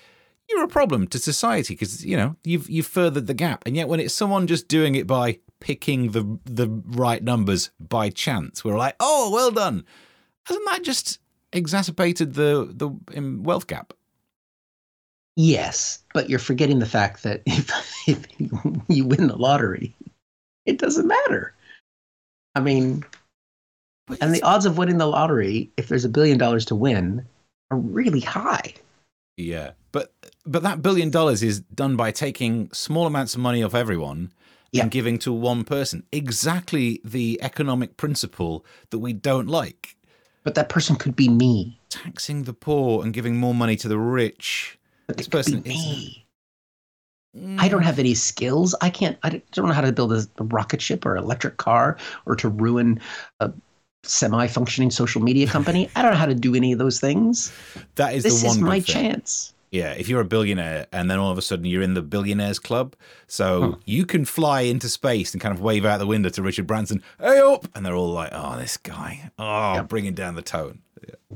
you're 0.49 0.65
a 0.65 0.69
problem 0.69 1.07
to 1.07 1.19
society 1.21 1.75
because 1.75 2.05
you 2.05 2.17
know 2.17 2.35
you've 2.43 2.69
you've 2.69 2.89
furthered 2.89 3.29
the 3.29 3.35
gap. 3.35 3.63
And 3.65 3.77
yet, 3.77 3.87
when 3.87 4.01
it's 4.01 4.13
someone 4.13 4.49
just 4.49 4.67
doing 4.67 4.97
it 4.97 5.07
by 5.07 5.39
picking 5.61 6.11
the 6.11 6.41
the 6.45 6.69
right 6.87 7.23
numbers 7.23 7.71
by 7.79 8.11
chance, 8.11 8.65
we're 8.65 8.77
like, 8.77 8.97
oh, 8.99 9.31
well 9.31 9.53
done. 9.53 9.85
Hasn't 10.47 10.67
that 10.67 10.83
just 10.83 11.21
exacerbated 11.53 12.35
the 12.35 12.69
the 12.75 12.91
um, 13.17 13.45
wealth 13.45 13.69
gap? 13.69 13.93
Yes, 15.37 16.03
but 16.13 16.29
you're 16.29 16.41
forgetting 16.41 16.81
the 16.81 16.87
fact 16.87 17.23
that 17.23 17.43
if, 17.47 17.71
if 18.09 18.27
you 18.89 19.05
win 19.05 19.29
the 19.29 19.37
lottery, 19.37 19.95
it 20.65 20.81
doesn't 20.81 21.07
matter. 21.07 21.55
I 22.57 22.61
mean, 22.61 23.05
and 24.21 24.35
the 24.35 24.43
odds 24.43 24.67
of 24.67 24.79
winning 24.79 24.99
the 24.99 25.07
lottery, 25.07 25.71
if 25.77 25.89
there's 25.89 26.05
a 26.05 26.09
billion 26.09 26.39
dollars 26.39 26.65
to 26.67 26.75
win, 26.75 27.27
are 27.71 27.79
really 27.79 28.21
high. 28.21 28.75
Yeah, 29.37 29.73
but 29.93 30.13
but 30.45 30.63
that 30.63 30.83
billion 30.83 31.11
dollars 31.11 31.43
is 31.43 31.61
done 31.61 31.97
by 31.97 32.11
taking 32.11 32.71
small 32.73 33.07
amounts 33.07 33.35
of 33.35 33.41
money 33.41 33.63
off 33.63 33.75
everyone 33.75 34.33
yeah. 34.73 34.83
and 34.83 34.91
giving 34.91 35.19
to 35.21 35.33
one 35.33 35.65
person. 35.65 36.05
Exactly 36.13 37.01
the 37.05 37.39
economic 37.43 37.97
principle 37.97 38.65
that 38.91 38.99
we 38.99 39.13
don't 39.13 39.49
like. 39.49 39.97
But 40.45 40.55
that 40.55 40.69
person 40.69 40.97
could 40.97 41.17
be 41.17 41.29
me. 41.29 41.79
Taxing 41.91 42.45
the 42.45 42.53
poor 42.53 43.03
and 43.03 43.13
giving 43.13 43.37
more 43.37 43.55
money 43.55 43.77
to 43.77 43.89
the 43.89 43.99
rich. 43.99 44.79
But 45.07 45.17
this 45.17 45.29
person 45.29 45.59
is 45.65 45.65
me. 45.65 46.27
Mm. 47.37 47.61
I 47.61 47.69
don't 47.69 47.83
have 47.83 47.99
any 47.99 48.15
skills. 48.15 48.75
I 48.81 48.89
can't. 48.89 49.19
I 49.23 49.43
don't 49.53 49.67
know 49.67 49.75
how 49.75 49.83
to 49.83 49.93
build 49.93 50.13
a, 50.13 50.27
a 50.39 50.45
rocket 50.45 50.81
ship 50.81 51.05
or 51.05 51.17
electric 51.17 51.57
car 51.59 51.99
or 52.25 52.37
to 52.37 52.49
ruin 52.49 53.01
a 53.41 53.53
semi-functioning 54.03 54.91
social 54.91 55.21
media 55.23 55.47
company. 55.47 55.91
I 55.97 56.03
don't 56.03 56.13
know 56.13 56.17
how 56.19 56.27
to 56.27 56.35
do 56.35 56.55
any 56.55 56.73
of 56.73 56.79
those 56.79 57.01
things. 57.01 57.53
That 57.97 58.15
is 58.15 58.23
this 58.23 58.41
the 58.41 58.47
one 58.49 58.57
is 58.57 58.63
my 58.63 58.81
thing. 58.81 58.95
chance. 58.95 59.53
Yeah, 59.73 59.93
if 59.93 60.09
you're 60.09 60.21
a 60.21 60.25
billionaire 60.25 60.87
and 60.93 61.11
then 61.11 61.19
all 61.19 61.31
of 61.31 61.37
a 61.39 61.43
sudden 61.43 61.65
you're 61.65 61.83
in 61.83 61.95
the 61.95 62.01
billionaires 62.03 62.59
club, 62.61 62.95
so 63.27 63.79
you 63.85 64.07
can 64.07 64.25
fly 64.25 64.61
into 64.63 64.89
space 64.89 65.33
and 65.35 65.41
kind 65.41 65.53
of 65.53 65.61
wave 65.61 65.85
out 65.85 65.99
the 65.99 66.07
window 66.07 66.29
to 66.31 66.41
Richard 66.43 66.67
Branson, 66.69 67.03
"Hey 67.19 67.41
up!" 67.41 67.67
and 67.75 67.85
they're 67.85 67.97
all 67.97 68.13
like, 68.13 68.31
"Oh, 68.33 68.57
this 68.57 68.77
guy, 68.77 69.31
oh, 69.39 69.83
bringing 69.83 70.15
down 70.15 70.35
the 70.37 70.43
tone." 70.43 70.81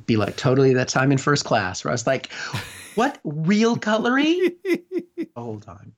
Be 0.06 0.16
like 0.16 0.36
totally 0.36 0.72
that 0.74 0.88
time 0.88 1.10
in 1.12 1.18
first 1.18 1.44
class 1.44 1.84
where 1.84 1.90
I 1.90 1.94
was 1.94 2.06
like, 2.06 2.32
"What 2.94 3.18
real 3.24 3.76
cutlery? 3.76 4.38
the 4.64 5.28
whole 5.36 5.58
time. 5.60 5.92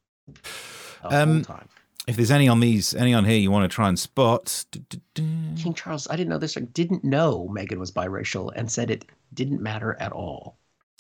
The 1.03 1.23
Um, 1.23 1.33
whole 1.35 1.57
time. 1.57 1.69
If 2.09 2.17
there's 2.17 2.31
any 2.33 2.49
on 2.49 2.59
these, 2.61 2.95
any 2.95 3.15
on 3.15 3.25
here 3.25 3.39
you 3.39 3.51
want 3.51 3.71
to 3.71 3.75
try 3.75 3.89
and 3.89 3.99
spot. 3.99 4.65
King 5.15 5.73
Charles, 5.75 6.09
I 6.09 6.17
didn't 6.17 6.31
know 6.31 6.39
this. 6.39 6.57
I 6.57 6.61
didn't 6.61 7.05
know 7.05 7.49
Meghan 7.57 7.77
was 7.79 7.93
biracial 7.93 8.51
and 8.57 8.71
said 8.71 8.91
it 8.91 9.05
didn't 9.35 9.61
matter 9.63 9.97
at 10.01 10.11
all. 10.13 10.57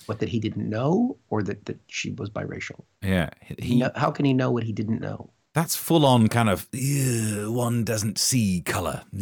What 0.07 0.19
that 0.21 0.29
he 0.29 0.39
didn't 0.41 0.69
know, 0.69 1.17
or 1.31 1.43
that, 1.45 1.65
that 1.67 1.79
she 1.87 2.11
was 2.13 2.29
biracial. 2.31 2.83
yeah, 3.03 3.31
he, 3.59 3.85
how 3.95 4.11
can 4.11 4.25
he 4.25 4.33
know 4.35 4.51
what 4.51 4.65
he 4.65 4.73
didn't 4.73 5.01
know? 5.01 5.31
that's 5.55 5.77
full 5.77 6.07
on 6.07 6.29
kind 6.29 6.49
of 6.49 6.67
one 7.53 7.85
doesn't 7.85 8.19
see 8.19 8.63
color. 8.65 9.03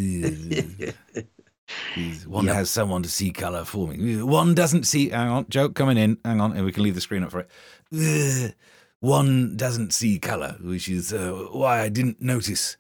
One 2.27 2.47
Yep. 2.47 2.55
has 2.55 2.71
someone 2.71 3.03
to 3.05 3.09
see 3.09 3.31
color 3.31 3.65
for 3.65 3.87
me. 3.89 4.23
One 4.23 4.55
doesn't 4.55 4.85
see. 4.85 5.11
Hang 5.11 5.29
on, 5.29 5.47
joke 5.49 5.75
coming 5.75 5.97
in. 5.97 6.19
Hang 6.25 6.41
on, 6.41 6.53
and 6.57 6.65
we 6.65 6.73
can 6.73 6.83
leave 6.83 6.95
the 6.97 7.01
screen 7.01 7.23
up 7.23 7.31
for 7.31 7.41
it. 7.41 8.55
One 9.01 9.57
doesn't 9.57 9.93
see 9.93 10.19
color, 10.19 10.57
which 10.61 10.89
is 10.89 11.13
uh, 11.13 11.49
why 11.53 11.81
I 11.81 11.89
didn't 11.89 12.21
notice 12.21 12.77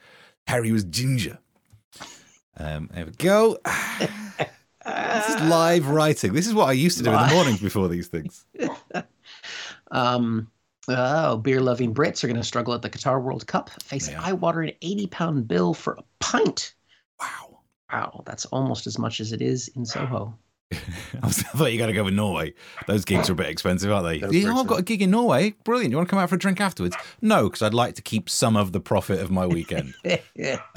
Harry 0.47 0.71
was 0.71 0.85
ginger. 0.85 1.39
Um, 2.57 2.91
there 2.93 3.07
we 3.07 3.13
go. 3.13 3.59
this 4.85 5.29
is 5.29 5.43
live 5.49 5.89
writing. 5.89 6.35
This 6.35 6.47
is 6.47 6.55
what 6.55 6.69
I 6.69 6.73
used 6.73 6.99
to 6.99 7.05
do 7.05 7.11
in 7.11 7.29
the 7.29 7.35
mornings 7.35 7.61
before 7.61 7.89
these 7.89 8.09
things. 8.09 8.45
Um, 9.93 10.49
oh, 10.89 11.37
beer 11.37 11.61
loving 11.61 11.93
Brits 11.95 12.23
are 12.23 12.29
going 12.29 12.37
to 12.37 12.45
struggle 12.45 12.75
at 12.75 12.83
the 12.83 12.91
Qatar 12.91 13.21
World 13.21 13.47
Cup, 13.47 13.71
face 13.83 14.09
an 14.09 14.17
eye 14.17 14.33
watering 14.33 14.73
80 14.83 15.07
pound 15.09 15.49
bill 15.49 15.75
for 15.75 15.95
a 15.95 16.05
pint. 16.21 16.75
Wow. 17.21 17.59
Wow, 17.93 18.23
that's 18.25 18.47
almost 18.47 18.87
as 18.87 18.99
much 18.99 19.19
as 19.21 19.33
it 19.33 19.43
is 19.43 19.69
in 19.69 19.85
Soho. 19.85 20.39
I, 21.23 21.29
thought 21.31 21.73
you 21.73 21.79
got 21.79 21.87
to 21.87 21.93
go 21.93 22.05
with 22.05 22.15
Norway. 22.15 22.55
Those 22.87 23.05
gigs 23.05 23.29
are 23.29 23.33
a 23.33 23.37
bit 23.37 23.49
expensive, 23.49 23.91
aren't 23.91 24.07
they? 24.07 24.19
Those 24.21 24.33
Yeah, 24.33 24.51
are 24.51 24.61
I've 24.61 24.69
got 24.69 24.79
a 24.79 24.83
gig 24.83 25.03
in 25.03 25.11
Norway. 25.11 25.55
Brilliant. 25.65 25.91
You 25.91 25.97
want 25.97 26.09
to 26.09 26.11
come 26.11 26.21
out 26.21 26.29
for 26.29 26.37
a 26.37 26.39
drink 26.39 26.61
afterwards? 26.61 26.97
No, 27.21 27.45
because 27.49 27.63
I'd 27.63 27.75
like 27.75 27.97
to 27.97 28.03
keep 28.03 28.31
some 28.31 28.57
of 28.57 28.71
the 28.71 28.81
profit 28.81 29.21
of 29.21 29.31
my 29.33 29.47
weekend. 29.47 29.95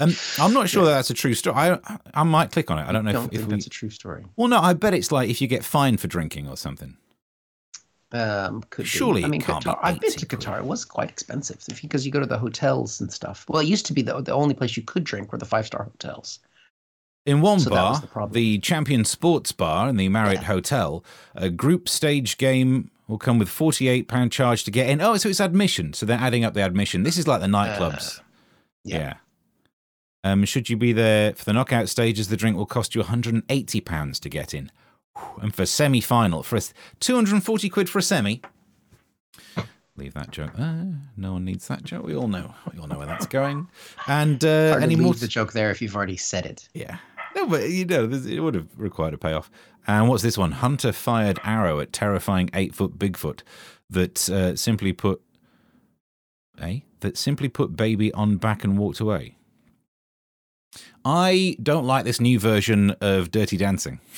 um, 0.00 0.12
I'm 0.40 0.52
not 0.52 0.68
sure 0.68 0.84
that 0.84 0.90
that's 0.92 1.10
a 1.10 1.14
true 1.14 1.34
story. 1.34 1.56
I 1.56 1.78
I 2.12 2.24
might 2.24 2.50
click 2.50 2.70
on 2.72 2.78
it. 2.80 2.88
I 2.88 2.92
don't 2.92 3.04
know 3.04 3.12
don't 3.12 3.24
if, 3.26 3.30
think 3.30 3.42
if 3.42 3.46
we. 3.46 3.52
that's 3.52 3.66
a 3.66 3.70
true 3.70 3.90
story. 3.90 4.24
Well, 4.36 4.48
no, 4.48 4.58
I 4.58 4.72
bet 4.74 4.94
it's 4.94 5.12
like 5.12 5.30
if 5.30 5.40
you 5.40 5.46
get 5.46 5.64
fined 5.64 6.00
for 6.00 6.08
drinking 6.08 6.48
or 6.48 6.56
something. 6.56 6.96
Um, 8.10 8.62
could 8.70 8.82
be. 8.82 8.88
Surely 8.88 9.22
I 9.22 9.26
it 9.26 9.30
mean, 9.30 9.40
can't 9.40 9.62
be 9.64 9.70
Qatar. 9.70 9.78
I've 9.82 10.00
been 10.00 10.10
to. 10.12 10.26
Qatar. 10.26 10.58
It 10.58 10.64
was 10.64 10.84
quite 10.84 11.08
expensive 11.08 11.64
because 11.82 12.04
you 12.04 12.12
go 12.12 12.20
to 12.20 12.26
the 12.26 12.38
hotels 12.38 13.00
and 13.00 13.12
stuff. 13.12 13.44
Well, 13.48 13.60
it 13.60 13.66
used 13.66 13.86
to 13.86 13.92
be 13.92 14.02
the 14.02 14.20
the 14.20 14.32
only 14.32 14.54
place 14.54 14.76
you 14.76 14.82
could 14.82 15.04
drink 15.04 15.30
were 15.30 15.38
the 15.38 15.44
five 15.44 15.66
star 15.66 15.84
hotels. 15.84 16.40
In 17.26 17.40
one 17.40 17.58
So 17.58 17.70
bar, 17.70 18.02
the 18.02 18.26
the 18.30 18.58
Champion 18.58 19.04
Sports 19.04 19.52
Bar 19.52 19.88
in 19.88 19.96
the 19.96 20.08
Marriott 20.08 20.44
Hotel, 20.44 21.02
a 21.34 21.48
group 21.48 21.88
stage 21.88 22.36
game 22.36 22.90
will 23.08 23.18
come 23.18 23.38
with 23.38 23.48
£48 23.48 24.30
charge 24.30 24.64
to 24.64 24.70
get 24.70 24.88
in. 24.88 25.00
Oh, 25.00 25.16
so 25.16 25.28
it's 25.28 25.40
admission. 25.40 25.92
So 25.92 26.06
they're 26.06 26.18
adding 26.18 26.44
up 26.44 26.54
the 26.54 26.64
admission. 26.64 27.02
This 27.02 27.18
is 27.18 27.26
like 27.26 27.40
the 27.40 27.46
nightclubs. 27.46 28.20
yeah. 28.84 28.98
yeah. 28.98 29.14
Um, 30.24 30.46
should 30.46 30.70
you 30.70 30.78
be 30.78 30.94
there 30.94 31.34
for 31.34 31.44
the 31.44 31.52
knockout 31.52 31.90
stages, 31.90 32.28
the 32.28 32.36
drink 32.36 32.56
will 32.56 32.64
cost 32.64 32.94
you 32.94 33.02
£180 33.02 34.20
to 34.20 34.28
get 34.30 34.54
in. 34.54 34.72
And 35.40 35.54
for 35.54 35.66
semi 35.66 36.00
final, 36.00 36.42
for 36.42 36.56
a, 36.56 36.62
240 36.98 37.68
quid 37.68 37.90
for 37.90 37.98
a 37.98 38.02
semi. 38.02 38.40
Leave 39.96 40.14
that 40.14 40.30
joke. 40.30 40.52
Uh, 40.58 40.84
no 41.16 41.34
one 41.34 41.44
needs 41.44 41.68
that 41.68 41.84
joke. 41.84 42.04
We 42.04 42.16
all 42.16 42.26
know. 42.26 42.54
We 42.72 42.80
all 42.80 42.88
know 42.88 42.98
where 42.98 43.06
that's 43.06 43.26
going. 43.26 43.68
And 44.08 44.42
uh, 44.44 44.78
any 44.80 44.96
leave 44.96 45.04
more? 45.04 45.14
the 45.14 45.28
joke 45.28 45.52
there 45.52 45.70
if 45.70 45.80
you've 45.80 45.94
already 45.94 46.16
said 46.16 46.46
it. 46.46 46.68
Yeah. 46.72 46.96
No, 47.34 47.46
but 47.46 47.68
you 47.70 47.84
know, 47.84 48.04
it 48.10 48.40
would 48.40 48.54
have 48.54 48.68
required 48.76 49.14
a 49.14 49.18
payoff. 49.18 49.50
And 49.86 50.08
what's 50.08 50.22
this 50.22 50.38
one? 50.38 50.52
Hunter 50.52 50.92
fired 50.92 51.38
arrow 51.44 51.80
at 51.80 51.92
terrifying 51.92 52.48
eight 52.54 52.74
foot 52.74 52.98
Bigfoot 52.98 53.40
that 53.90 54.30
uh, 54.30 54.56
simply 54.56 54.92
put, 54.92 55.20
eh? 56.60 56.80
That 57.00 57.18
simply 57.18 57.48
put 57.48 57.76
baby 57.76 58.12
on 58.12 58.36
back 58.36 58.64
and 58.64 58.78
walked 58.78 59.00
away. 59.00 59.36
I 61.04 61.56
don't 61.62 61.86
like 61.86 62.04
this 62.04 62.20
new 62.20 62.38
version 62.38 62.92
of 63.00 63.30
Dirty 63.30 63.56
Dancing. 63.56 64.00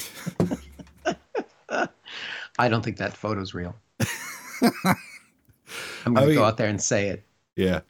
I 2.59 2.69
don't 2.69 2.83
think 2.83 2.97
that 2.99 3.15
photo's 3.15 3.55
real. 3.55 3.77
I'm 6.07 6.15
going 6.15 6.29
to 6.29 6.35
go 6.35 6.45
out 6.45 6.57
there 6.57 6.69
and 6.69 6.81
say 6.81 7.09
it. 7.09 7.25
Yeah. 7.57 7.81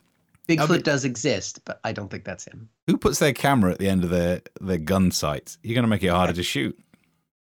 Bigfoot 0.49 0.71
mean- 0.71 0.83
does 0.83 1.05
exist, 1.05 1.61
but 1.65 1.81
I 1.85 1.93
don't 1.93 2.11
think 2.11 2.25
that's 2.25 2.45
him. 2.45 2.69
Who 2.87 2.97
puts 2.97 3.19
their 3.19 3.33
camera 3.33 3.73
at 3.73 3.79
the 3.79 3.89
end 3.89 4.05
of 4.05 4.11
their, 4.11 4.43
their 4.61 4.79
gun 4.79 5.11
sights? 5.11 5.59
You're 5.63 5.75
going 5.75 5.83
to 5.85 5.89
make 5.89 6.03
it 6.05 6.09
harder 6.11 6.33
to 6.35 6.43
shoot. 6.43 6.79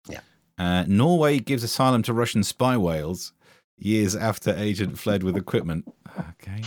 Yeah. 0.08 0.20
Uh, 0.58 0.84
Norway 0.86 1.38
gives 1.38 1.64
asylum 1.64 2.02
to 2.02 2.12
Russian 2.12 2.42
spy 2.42 2.76
whales 2.76 3.32
years 3.78 4.14
after 4.14 4.54
agent 4.56 4.98
fled 4.98 5.22
with 5.22 5.36
equipment. 5.36 5.90
Okay. 6.18 6.62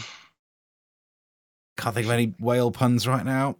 Can't 1.78 1.96
think 1.96 2.08
of 2.08 2.12
any 2.12 2.34
whale 2.39 2.72
puns 2.72 3.08
right 3.08 3.26
now. 3.26 3.58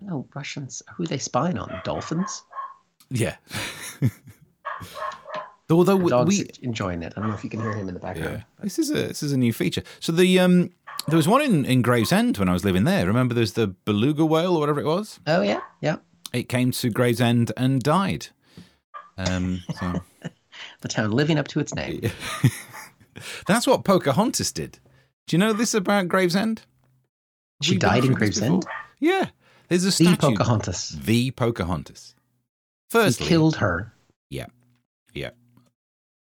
No, 0.00 0.28
Russians. 0.34 0.82
Who 0.94 1.04
are 1.04 1.06
they 1.06 1.18
spying 1.18 1.58
on? 1.58 1.80
Dolphins? 1.84 2.42
Yeah. 3.10 3.36
Although 5.70 5.96
The 5.98 6.04
we, 6.04 6.10
dog's 6.10 6.38
we 6.38 6.50
enjoying 6.62 7.02
it. 7.02 7.14
I 7.16 7.20
don't 7.20 7.30
know 7.30 7.34
if 7.34 7.42
you 7.44 7.50
can 7.50 7.60
hear 7.60 7.72
him 7.74 7.88
in 7.88 7.94
the 7.94 8.00
background. 8.00 8.18
yeah, 8.30 8.36
background. 8.38 8.64
this 8.64 8.78
is 8.78 8.90
a 8.90 8.94
this 8.94 9.22
is 9.22 9.32
a 9.32 9.36
new 9.38 9.52
feature. 9.52 9.82
So 10.00 10.12
the 10.12 10.38
um 10.38 10.70
there 11.08 11.16
was 11.16 11.26
one 11.28 11.42
in 11.42 11.64
in 11.64 11.82
Gravesend 11.82 12.36
when 12.38 12.48
I 12.48 12.52
was 12.52 12.64
living 12.64 12.84
there. 12.84 13.06
Remember, 13.06 13.34
there's 13.34 13.54
the 13.54 13.68
beluga 13.68 14.24
whale 14.26 14.56
or 14.56 14.60
whatever 14.60 14.80
it 14.80 14.86
was. 14.86 15.20
Oh, 15.26 15.40
yeah. 15.42 15.60
Yeah. 15.80 15.96
It 16.32 16.48
came 16.48 16.70
to 16.72 16.90
Gravesend 16.90 17.52
and 17.56 17.82
died. 17.82 18.28
Um, 19.18 19.62
so. 19.78 20.02
The 20.82 20.88
town 20.88 21.10
living 21.10 21.36
up 21.38 21.48
to 21.48 21.58
its 21.60 21.74
name. 21.74 22.00
That's 23.46 23.66
what 23.66 23.84
Pocahontas 23.84 24.52
did. 24.52 24.78
Do 25.26 25.34
you 25.34 25.38
know 25.38 25.52
this 25.52 25.74
about 25.74 26.06
Gravesend? 26.08 26.62
She 27.60 27.72
we 27.72 27.78
been 27.78 27.88
died 27.90 28.04
in 28.04 28.12
Gravesend? 28.12 28.60
before? 28.60 28.72
Yeah. 29.00 29.26
There's 29.68 29.82
a 29.82 29.86
The 29.86 29.92
statue. 29.92 30.16
Pocahontas. 30.16 30.90
The 30.90 31.30
Pocahontas. 31.32 32.14
He 32.16 32.98
Firstly, 32.98 33.26
killed 33.26 33.56
her. 33.56 33.92
Yeah. 34.30 34.46
Yeah. 35.12 35.30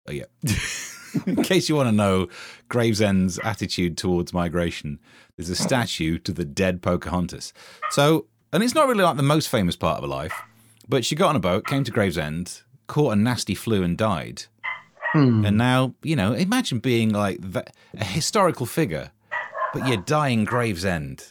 Oh, 0.08 0.12
yeah. 0.12 0.26
In 1.26 1.44
case 1.44 1.70
you 1.70 1.76
want 1.76 1.88
to 1.88 1.96
know 1.96 2.28
Gravesend's 2.70 3.40
attitude 3.44 3.98
towards 3.98 4.34
migration, 4.34 5.00
there's 5.38 5.50
a 5.50 5.56
statue 5.56 6.18
to 6.20 6.32
the 6.32 6.46
dead 6.46 6.82
Pocahontas. 6.82 7.54
So, 7.92 8.26
and 8.52 8.64
it's 8.64 8.74
not 8.74 8.88
really 8.88 9.04
like 9.04 9.18
the 9.18 9.24
most 9.24 9.50
famous 9.50 9.76
part 9.76 9.98
of 9.98 10.04
her 10.04 10.08
life, 10.08 10.34
but 10.90 11.06
she 11.06 11.16
got 11.16 11.30
on 11.30 11.36
a 11.36 11.40
boat, 11.40 11.68
came 11.68 11.84
to 11.84 11.92
Gravesend, 11.92 12.62
caught 12.88 13.14
a 13.14 13.16
nasty 13.16 13.56
flu, 13.56 13.84
and 13.84 13.98
died. 13.98 14.46
Hmm. 15.12 15.46
And 15.46 15.58
now, 15.58 15.94
you 16.02 16.16
know, 16.16 16.34
imagine 16.34 16.80
being 16.80 17.10
like 17.10 17.40
a 17.96 18.04
historical 18.04 18.66
figure, 18.66 19.12
but 19.74 19.88
you're 19.88 19.98
dying 19.98 20.44
Gravesend. 20.44 21.26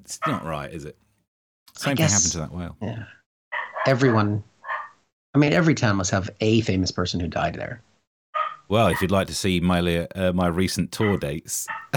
It's 0.00 0.18
not 0.26 0.44
right, 0.44 0.70
is 0.70 0.84
it? 0.84 0.96
Same 1.74 1.96
thing 1.96 2.06
happened 2.06 2.32
to 2.32 2.38
that 2.38 2.52
whale. 2.52 2.76
Yeah. 2.82 3.04
Everyone. 3.86 4.44
I 5.34 5.38
mean, 5.38 5.54
every 5.54 5.74
town 5.74 5.96
must 5.96 6.10
have 6.10 6.28
a 6.42 6.60
famous 6.60 6.90
person 6.90 7.18
who 7.18 7.28
died 7.28 7.54
there. 7.54 7.82
Well, 8.72 8.86
if 8.86 9.02
you'd 9.02 9.10
like 9.10 9.26
to 9.26 9.34
see 9.34 9.60
my 9.60 10.06
uh, 10.14 10.32
my 10.32 10.46
recent 10.46 10.92
tour 10.92 11.18
dates, 11.18 11.66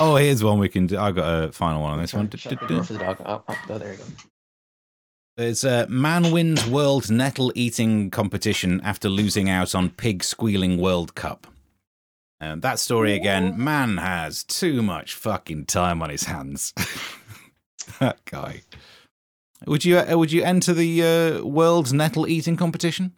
oh, 0.00 0.16
here's 0.16 0.42
one 0.42 0.58
we 0.58 0.70
can 0.70 0.86
do. 0.86 0.98
I've 0.98 1.14
got 1.14 1.44
a 1.44 1.52
final 1.52 1.82
one 1.82 1.92
on 1.92 1.98
this 2.00 2.14
one. 2.14 2.30
Shut 2.30 2.58
the 2.60 2.80
the 2.80 2.98
dog. 2.98 3.18
Oh, 3.26 3.42
oh, 3.46 3.56
oh, 3.68 3.76
there 3.76 3.92
you 3.92 3.98
go. 3.98 4.04
There's 5.36 5.64
a 5.64 5.86
man 5.86 6.32
wins 6.32 6.66
world 6.66 7.10
nettle 7.10 7.52
eating 7.54 8.10
competition 8.10 8.80
after 8.84 9.10
losing 9.10 9.50
out 9.50 9.74
on 9.74 9.90
pig 9.90 10.24
squealing 10.24 10.78
World 10.78 11.14
Cup. 11.14 11.46
And 12.40 12.62
that 12.62 12.78
story 12.78 13.12
again, 13.12 13.62
man 13.62 13.98
has 13.98 14.44
too 14.44 14.80
much 14.80 15.12
fucking 15.12 15.66
time 15.66 16.00
on 16.00 16.08
his 16.08 16.22
hands. 16.22 16.72
that 18.00 18.24
guy. 18.24 18.62
Would 19.66 19.84
you 19.84 19.98
uh, 19.98 20.16
would 20.16 20.32
you 20.32 20.42
enter 20.42 20.72
the 20.72 21.02
uh, 21.02 21.44
world 21.44 21.92
nettle 21.92 22.26
eating 22.26 22.56
competition? 22.56 23.12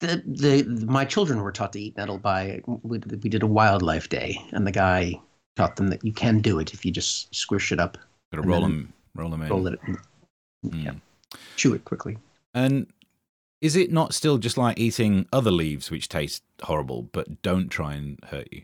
The, 0.00 0.22
the 0.26 0.84
my 0.86 1.04
children 1.04 1.40
were 1.40 1.52
taught 1.52 1.72
to 1.74 1.80
eat 1.80 1.96
nettle 1.96 2.18
by 2.18 2.60
we, 2.66 2.98
we 2.98 3.30
did 3.30 3.42
a 3.42 3.46
wildlife 3.46 4.08
day, 4.08 4.36
and 4.52 4.66
the 4.66 4.72
guy 4.72 5.20
taught 5.56 5.76
them 5.76 5.88
that 5.88 6.04
you 6.04 6.12
can 6.12 6.40
do 6.40 6.58
it 6.58 6.74
if 6.74 6.84
you 6.84 6.90
just 6.90 7.32
squish 7.34 7.70
it 7.72 7.78
up, 7.78 7.96
Got 8.32 8.42
to 8.42 8.48
roll 8.48 8.60
them, 8.62 8.92
roll 9.14 9.30
them 9.30 9.42
in. 9.42 9.48
roll 9.48 9.66
it, 9.68 9.78
Mm. 10.66 11.00
chew 11.56 11.74
it 11.74 11.84
quickly. 11.84 12.16
And 12.54 12.86
Is 13.60 13.76
it 13.76 13.92
not 13.92 14.14
still 14.14 14.38
just 14.38 14.56
like 14.58 14.78
eating 14.78 15.26
other 15.32 15.50
leaves 15.50 15.90
which 15.90 16.08
taste 16.08 16.42
horrible 16.62 17.02
but 17.12 17.40
don't 17.42 17.68
try 17.70 17.94
and 17.94 18.18
hurt 18.30 18.48
you? 18.52 18.62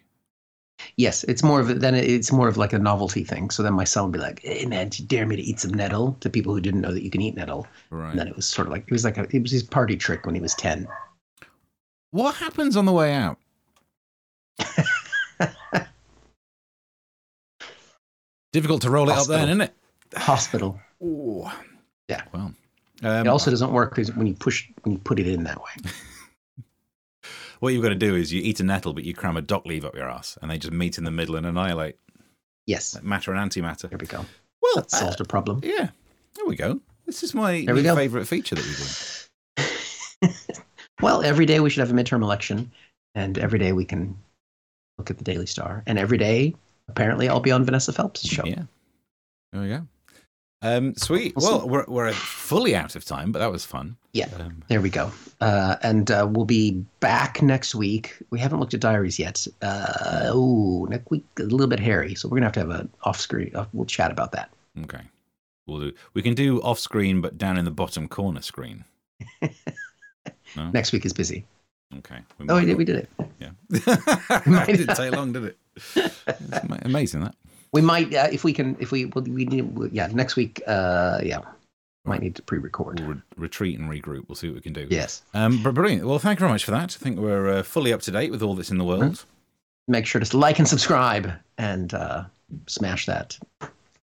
Yes, 0.96 1.24
it's 1.24 1.42
more 1.42 1.60
of 1.60 1.68
a, 1.70 1.74
then 1.74 1.94
it's 1.94 2.32
more 2.32 2.48
of 2.48 2.56
like 2.56 2.72
a 2.72 2.78
novelty 2.78 3.22
thing. 3.22 3.50
So 3.50 3.62
then 3.62 3.74
my 3.74 3.84
son 3.84 4.04
would 4.04 4.12
be 4.12 4.18
like, 4.18 4.40
"Hey 4.42 4.64
man, 4.66 4.88
do 4.88 5.02
you 5.02 5.08
dare 5.08 5.26
me 5.26 5.36
to 5.36 5.42
eat 5.42 5.60
some 5.60 5.72
nettle?" 5.74 6.16
To 6.20 6.30
people 6.30 6.54
who 6.54 6.60
didn't 6.60 6.80
know 6.80 6.92
that 6.92 7.02
you 7.04 7.10
can 7.10 7.20
eat 7.20 7.36
nettle. 7.36 7.66
Right. 7.90 8.10
And 8.10 8.18
then 8.18 8.28
it 8.28 8.34
was 8.36 8.46
sort 8.46 8.66
of 8.66 8.72
like 8.72 8.84
it 8.86 8.92
was 8.92 9.04
like 9.04 9.18
a, 9.18 9.26
it 9.30 9.42
was 9.42 9.52
his 9.52 9.62
party 9.62 9.96
trick 9.96 10.24
when 10.26 10.34
he 10.34 10.40
was 10.40 10.54
ten. 10.54 10.88
What 12.10 12.34
happens 12.36 12.76
on 12.76 12.86
the 12.86 12.92
way 12.92 13.14
out? 13.14 13.38
Difficult 18.52 18.82
to 18.82 18.90
roll 18.90 19.08
it 19.08 19.16
up 19.16 19.26
then, 19.28 19.48
isn't 19.48 19.60
it? 19.60 19.72
Hospital. 20.16 20.80
Ooh. 21.02 21.48
Yeah. 22.08 22.22
Well, 22.32 22.52
um, 23.02 23.26
it 23.26 23.28
also 23.28 23.50
doesn't 23.50 23.72
work 23.72 23.90
because 23.90 24.12
when 24.14 24.26
you 24.26 24.34
push 24.34 24.68
when 24.82 24.94
you 24.94 24.98
put 24.98 25.20
it 25.20 25.28
in 25.28 25.44
that 25.44 25.58
way. 25.58 25.70
what 27.60 27.72
you've 27.72 27.82
got 27.82 27.90
to 27.90 27.94
do 27.94 28.16
is 28.16 28.32
you 28.32 28.42
eat 28.42 28.58
a 28.58 28.64
nettle, 28.64 28.92
but 28.92 29.04
you 29.04 29.14
cram 29.14 29.36
a 29.36 29.42
dock 29.42 29.64
leaf 29.66 29.84
up 29.84 29.94
your 29.94 30.10
ass, 30.10 30.36
and 30.42 30.50
they 30.50 30.58
just 30.58 30.72
meet 30.72 30.98
in 30.98 31.04
the 31.04 31.12
middle 31.12 31.36
and 31.36 31.46
annihilate. 31.46 31.96
Yes. 32.66 32.94
Like 32.94 33.04
matter 33.04 33.32
and 33.32 33.50
antimatter. 33.50 33.88
There 33.88 33.98
we 33.98 34.06
go. 34.06 34.26
Well, 34.60 34.72
that 34.74 34.90
solved 34.90 35.20
uh, 35.20 35.24
a 35.24 35.26
problem. 35.26 35.60
Yeah. 35.62 35.90
There 36.34 36.46
we 36.46 36.56
go. 36.56 36.80
This 37.06 37.22
is 37.22 37.34
my 37.34 37.64
favorite 37.64 38.26
feature 38.26 38.56
that 38.56 38.64
we 38.64 40.26
do. 40.26 40.34
well, 41.00 41.22
every 41.22 41.46
day 41.46 41.60
we 41.60 41.70
should 41.70 41.80
have 41.80 41.90
a 41.90 41.94
midterm 41.94 42.22
election, 42.22 42.70
and 43.14 43.38
every 43.38 43.58
day 43.58 43.72
we 43.72 43.84
can 43.84 44.16
look 44.98 45.10
at 45.10 45.18
the 45.18 45.24
Daily 45.24 45.46
Star, 45.46 45.82
and 45.86 45.98
every 45.98 46.18
day 46.18 46.54
apparently 46.88 47.28
I'll 47.28 47.40
be 47.40 47.50
on 47.50 47.64
Vanessa 47.64 47.92
Feltz' 47.92 48.26
show. 48.26 48.44
Yeah. 48.44 48.62
There 49.52 49.62
we 49.62 49.68
go. 49.68 49.86
Um, 50.62 50.94
sweet. 50.94 51.32
Well, 51.36 51.66
we're, 51.66 51.86
we're 51.88 52.12
fully 52.12 52.76
out 52.76 52.94
of 52.94 53.04
time, 53.04 53.32
but 53.32 53.38
that 53.38 53.50
was 53.50 53.64
fun. 53.64 53.96
Yeah. 54.12 54.28
Um, 54.38 54.62
there 54.68 54.82
we 54.82 54.90
go. 54.90 55.10
Uh, 55.40 55.76
and 55.82 56.10
uh, 56.10 56.28
we'll 56.30 56.44
be 56.44 56.72
back 57.00 57.40
next 57.40 57.74
week. 57.74 58.18
We 58.28 58.38
haven't 58.38 58.60
looked 58.60 58.74
at 58.74 58.80
diaries 58.80 59.18
yet. 59.18 59.46
Uh, 59.62 60.24
oh, 60.26 60.86
next 60.90 61.10
week 61.10 61.24
a 61.38 61.44
little 61.44 61.66
bit 61.66 61.80
hairy, 61.80 62.14
so 62.14 62.28
we're 62.28 62.36
gonna 62.36 62.46
have 62.46 62.52
to 62.54 62.60
have 62.60 62.70
an 62.70 62.90
off 63.04 63.18
screen. 63.18 63.52
Uh, 63.54 63.64
we'll 63.72 63.86
chat 63.86 64.10
about 64.10 64.32
that. 64.32 64.50
Okay. 64.82 65.00
We'll 65.66 65.80
do. 65.80 65.92
We 66.12 66.20
can 66.20 66.34
do 66.34 66.60
off 66.60 66.78
screen, 66.78 67.22
but 67.22 67.38
down 67.38 67.56
in 67.56 67.64
the 67.64 67.70
bottom 67.70 68.06
corner 68.06 68.42
screen. 68.42 68.84
no? 70.56 70.70
Next 70.70 70.92
week 70.92 71.04
is 71.04 71.12
busy. 71.12 71.44
Okay. 71.98 72.18
We 72.38 72.46
oh, 72.48 72.56
we 72.56 72.66
did. 72.66 72.76
We 72.76 72.84
did 72.84 72.96
it. 72.96 73.10
Yeah. 73.40 73.50
it 73.70 74.76
didn't 74.76 74.96
take 74.96 75.12
long, 75.12 75.32
did 75.32 75.44
it? 75.44 75.58
It's 76.26 76.84
amazing 76.84 77.22
that. 77.22 77.34
We 77.72 77.80
might, 77.80 78.12
uh, 78.14 78.28
if 78.32 78.42
we 78.42 78.52
can, 78.52 78.76
if 78.80 78.90
we, 78.90 79.06
we 79.06 79.44
need, 79.44 79.72
yeah, 79.92 80.08
next 80.08 80.34
week, 80.34 80.60
uh, 80.66 81.20
yeah, 81.22 81.38
might 82.04 82.20
need 82.20 82.34
to 82.36 82.42
pre-record. 82.42 83.00
We'll 83.00 83.10
re- 83.10 83.22
retreat 83.36 83.78
and 83.78 83.88
regroup. 83.88 84.28
We'll 84.28 84.34
see 84.34 84.48
what 84.48 84.56
we 84.56 84.60
can 84.60 84.72
do. 84.72 84.86
Yes. 84.90 85.22
Um, 85.34 85.62
but 85.62 85.74
brilliant. 85.74 86.04
Well, 86.04 86.18
thank 86.18 86.38
you 86.38 86.40
very 86.40 86.52
much 86.52 86.64
for 86.64 86.72
that. 86.72 86.96
I 86.96 86.98
think 87.02 87.18
we're 87.18 87.48
uh, 87.48 87.62
fully 87.62 87.92
up 87.92 88.00
to 88.02 88.10
date 88.10 88.30
with 88.30 88.42
all 88.42 88.54
that's 88.54 88.70
in 88.70 88.78
the 88.78 88.84
world. 88.84 89.02
Mm-hmm. 89.02 89.92
Make 89.92 90.06
sure 90.06 90.20
to 90.20 90.36
like 90.36 90.58
and 90.58 90.66
subscribe 90.66 91.32
and 91.58 91.94
uh, 91.94 92.24
smash 92.66 93.06
that, 93.06 93.38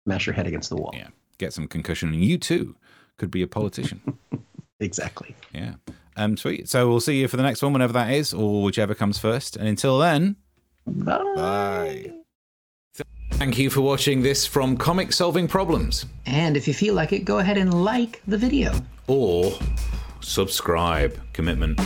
smash 0.06 0.26
your 0.26 0.34
head 0.34 0.48
against 0.48 0.70
the 0.70 0.76
wall. 0.76 0.92
Yeah. 0.94 1.08
Get 1.38 1.54
some 1.54 1.68
concussion, 1.68 2.10
and 2.14 2.24
you 2.24 2.38
too 2.38 2.76
could 3.18 3.32
be 3.32 3.42
a 3.42 3.48
politician. 3.48 4.02
exactly. 4.80 5.36
Yeah. 5.54 5.74
Um, 6.22 6.38
sweet. 6.38 6.70
So 6.70 6.88
we'll 6.88 7.00
see 7.00 7.20
you 7.20 7.28
for 7.28 7.38
the 7.38 7.44
next 7.44 7.64
one, 7.64 7.74
whenever 7.74 7.94
that 7.94 8.12
is, 8.12 8.34
or 8.34 8.64
whichever 8.64 8.94
comes 8.94 9.18
first. 9.18 9.56
And 9.56 9.68
until 9.68 9.98
then, 9.98 10.36
bye. 10.86 11.24
Bye. 11.36 12.14
Thank 13.32 13.58
you 13.58 13.72
for 13.72 13.82
watching 13.82 14.22
this 14.22 14.46
from 14.46 14.78
Comic 14.78 15.14
Solving 15.14 15.48
Problems. 15.48 16.06
And 16.28 16.56
if 16.56 16.68
you 16.68 16.76
feel 16.76 16.94
like 16.94 17.12
it, 17.12 17.26
go 17.26 17.40
ahead 17.40 17.58
and 17.58 17.84
like 17.84 18.22
the 18.28 18.38
video. 18.38 18.72
Or 19.08 19.52
subscribe. 20.20 21.20
Commitment. 21.34 21.80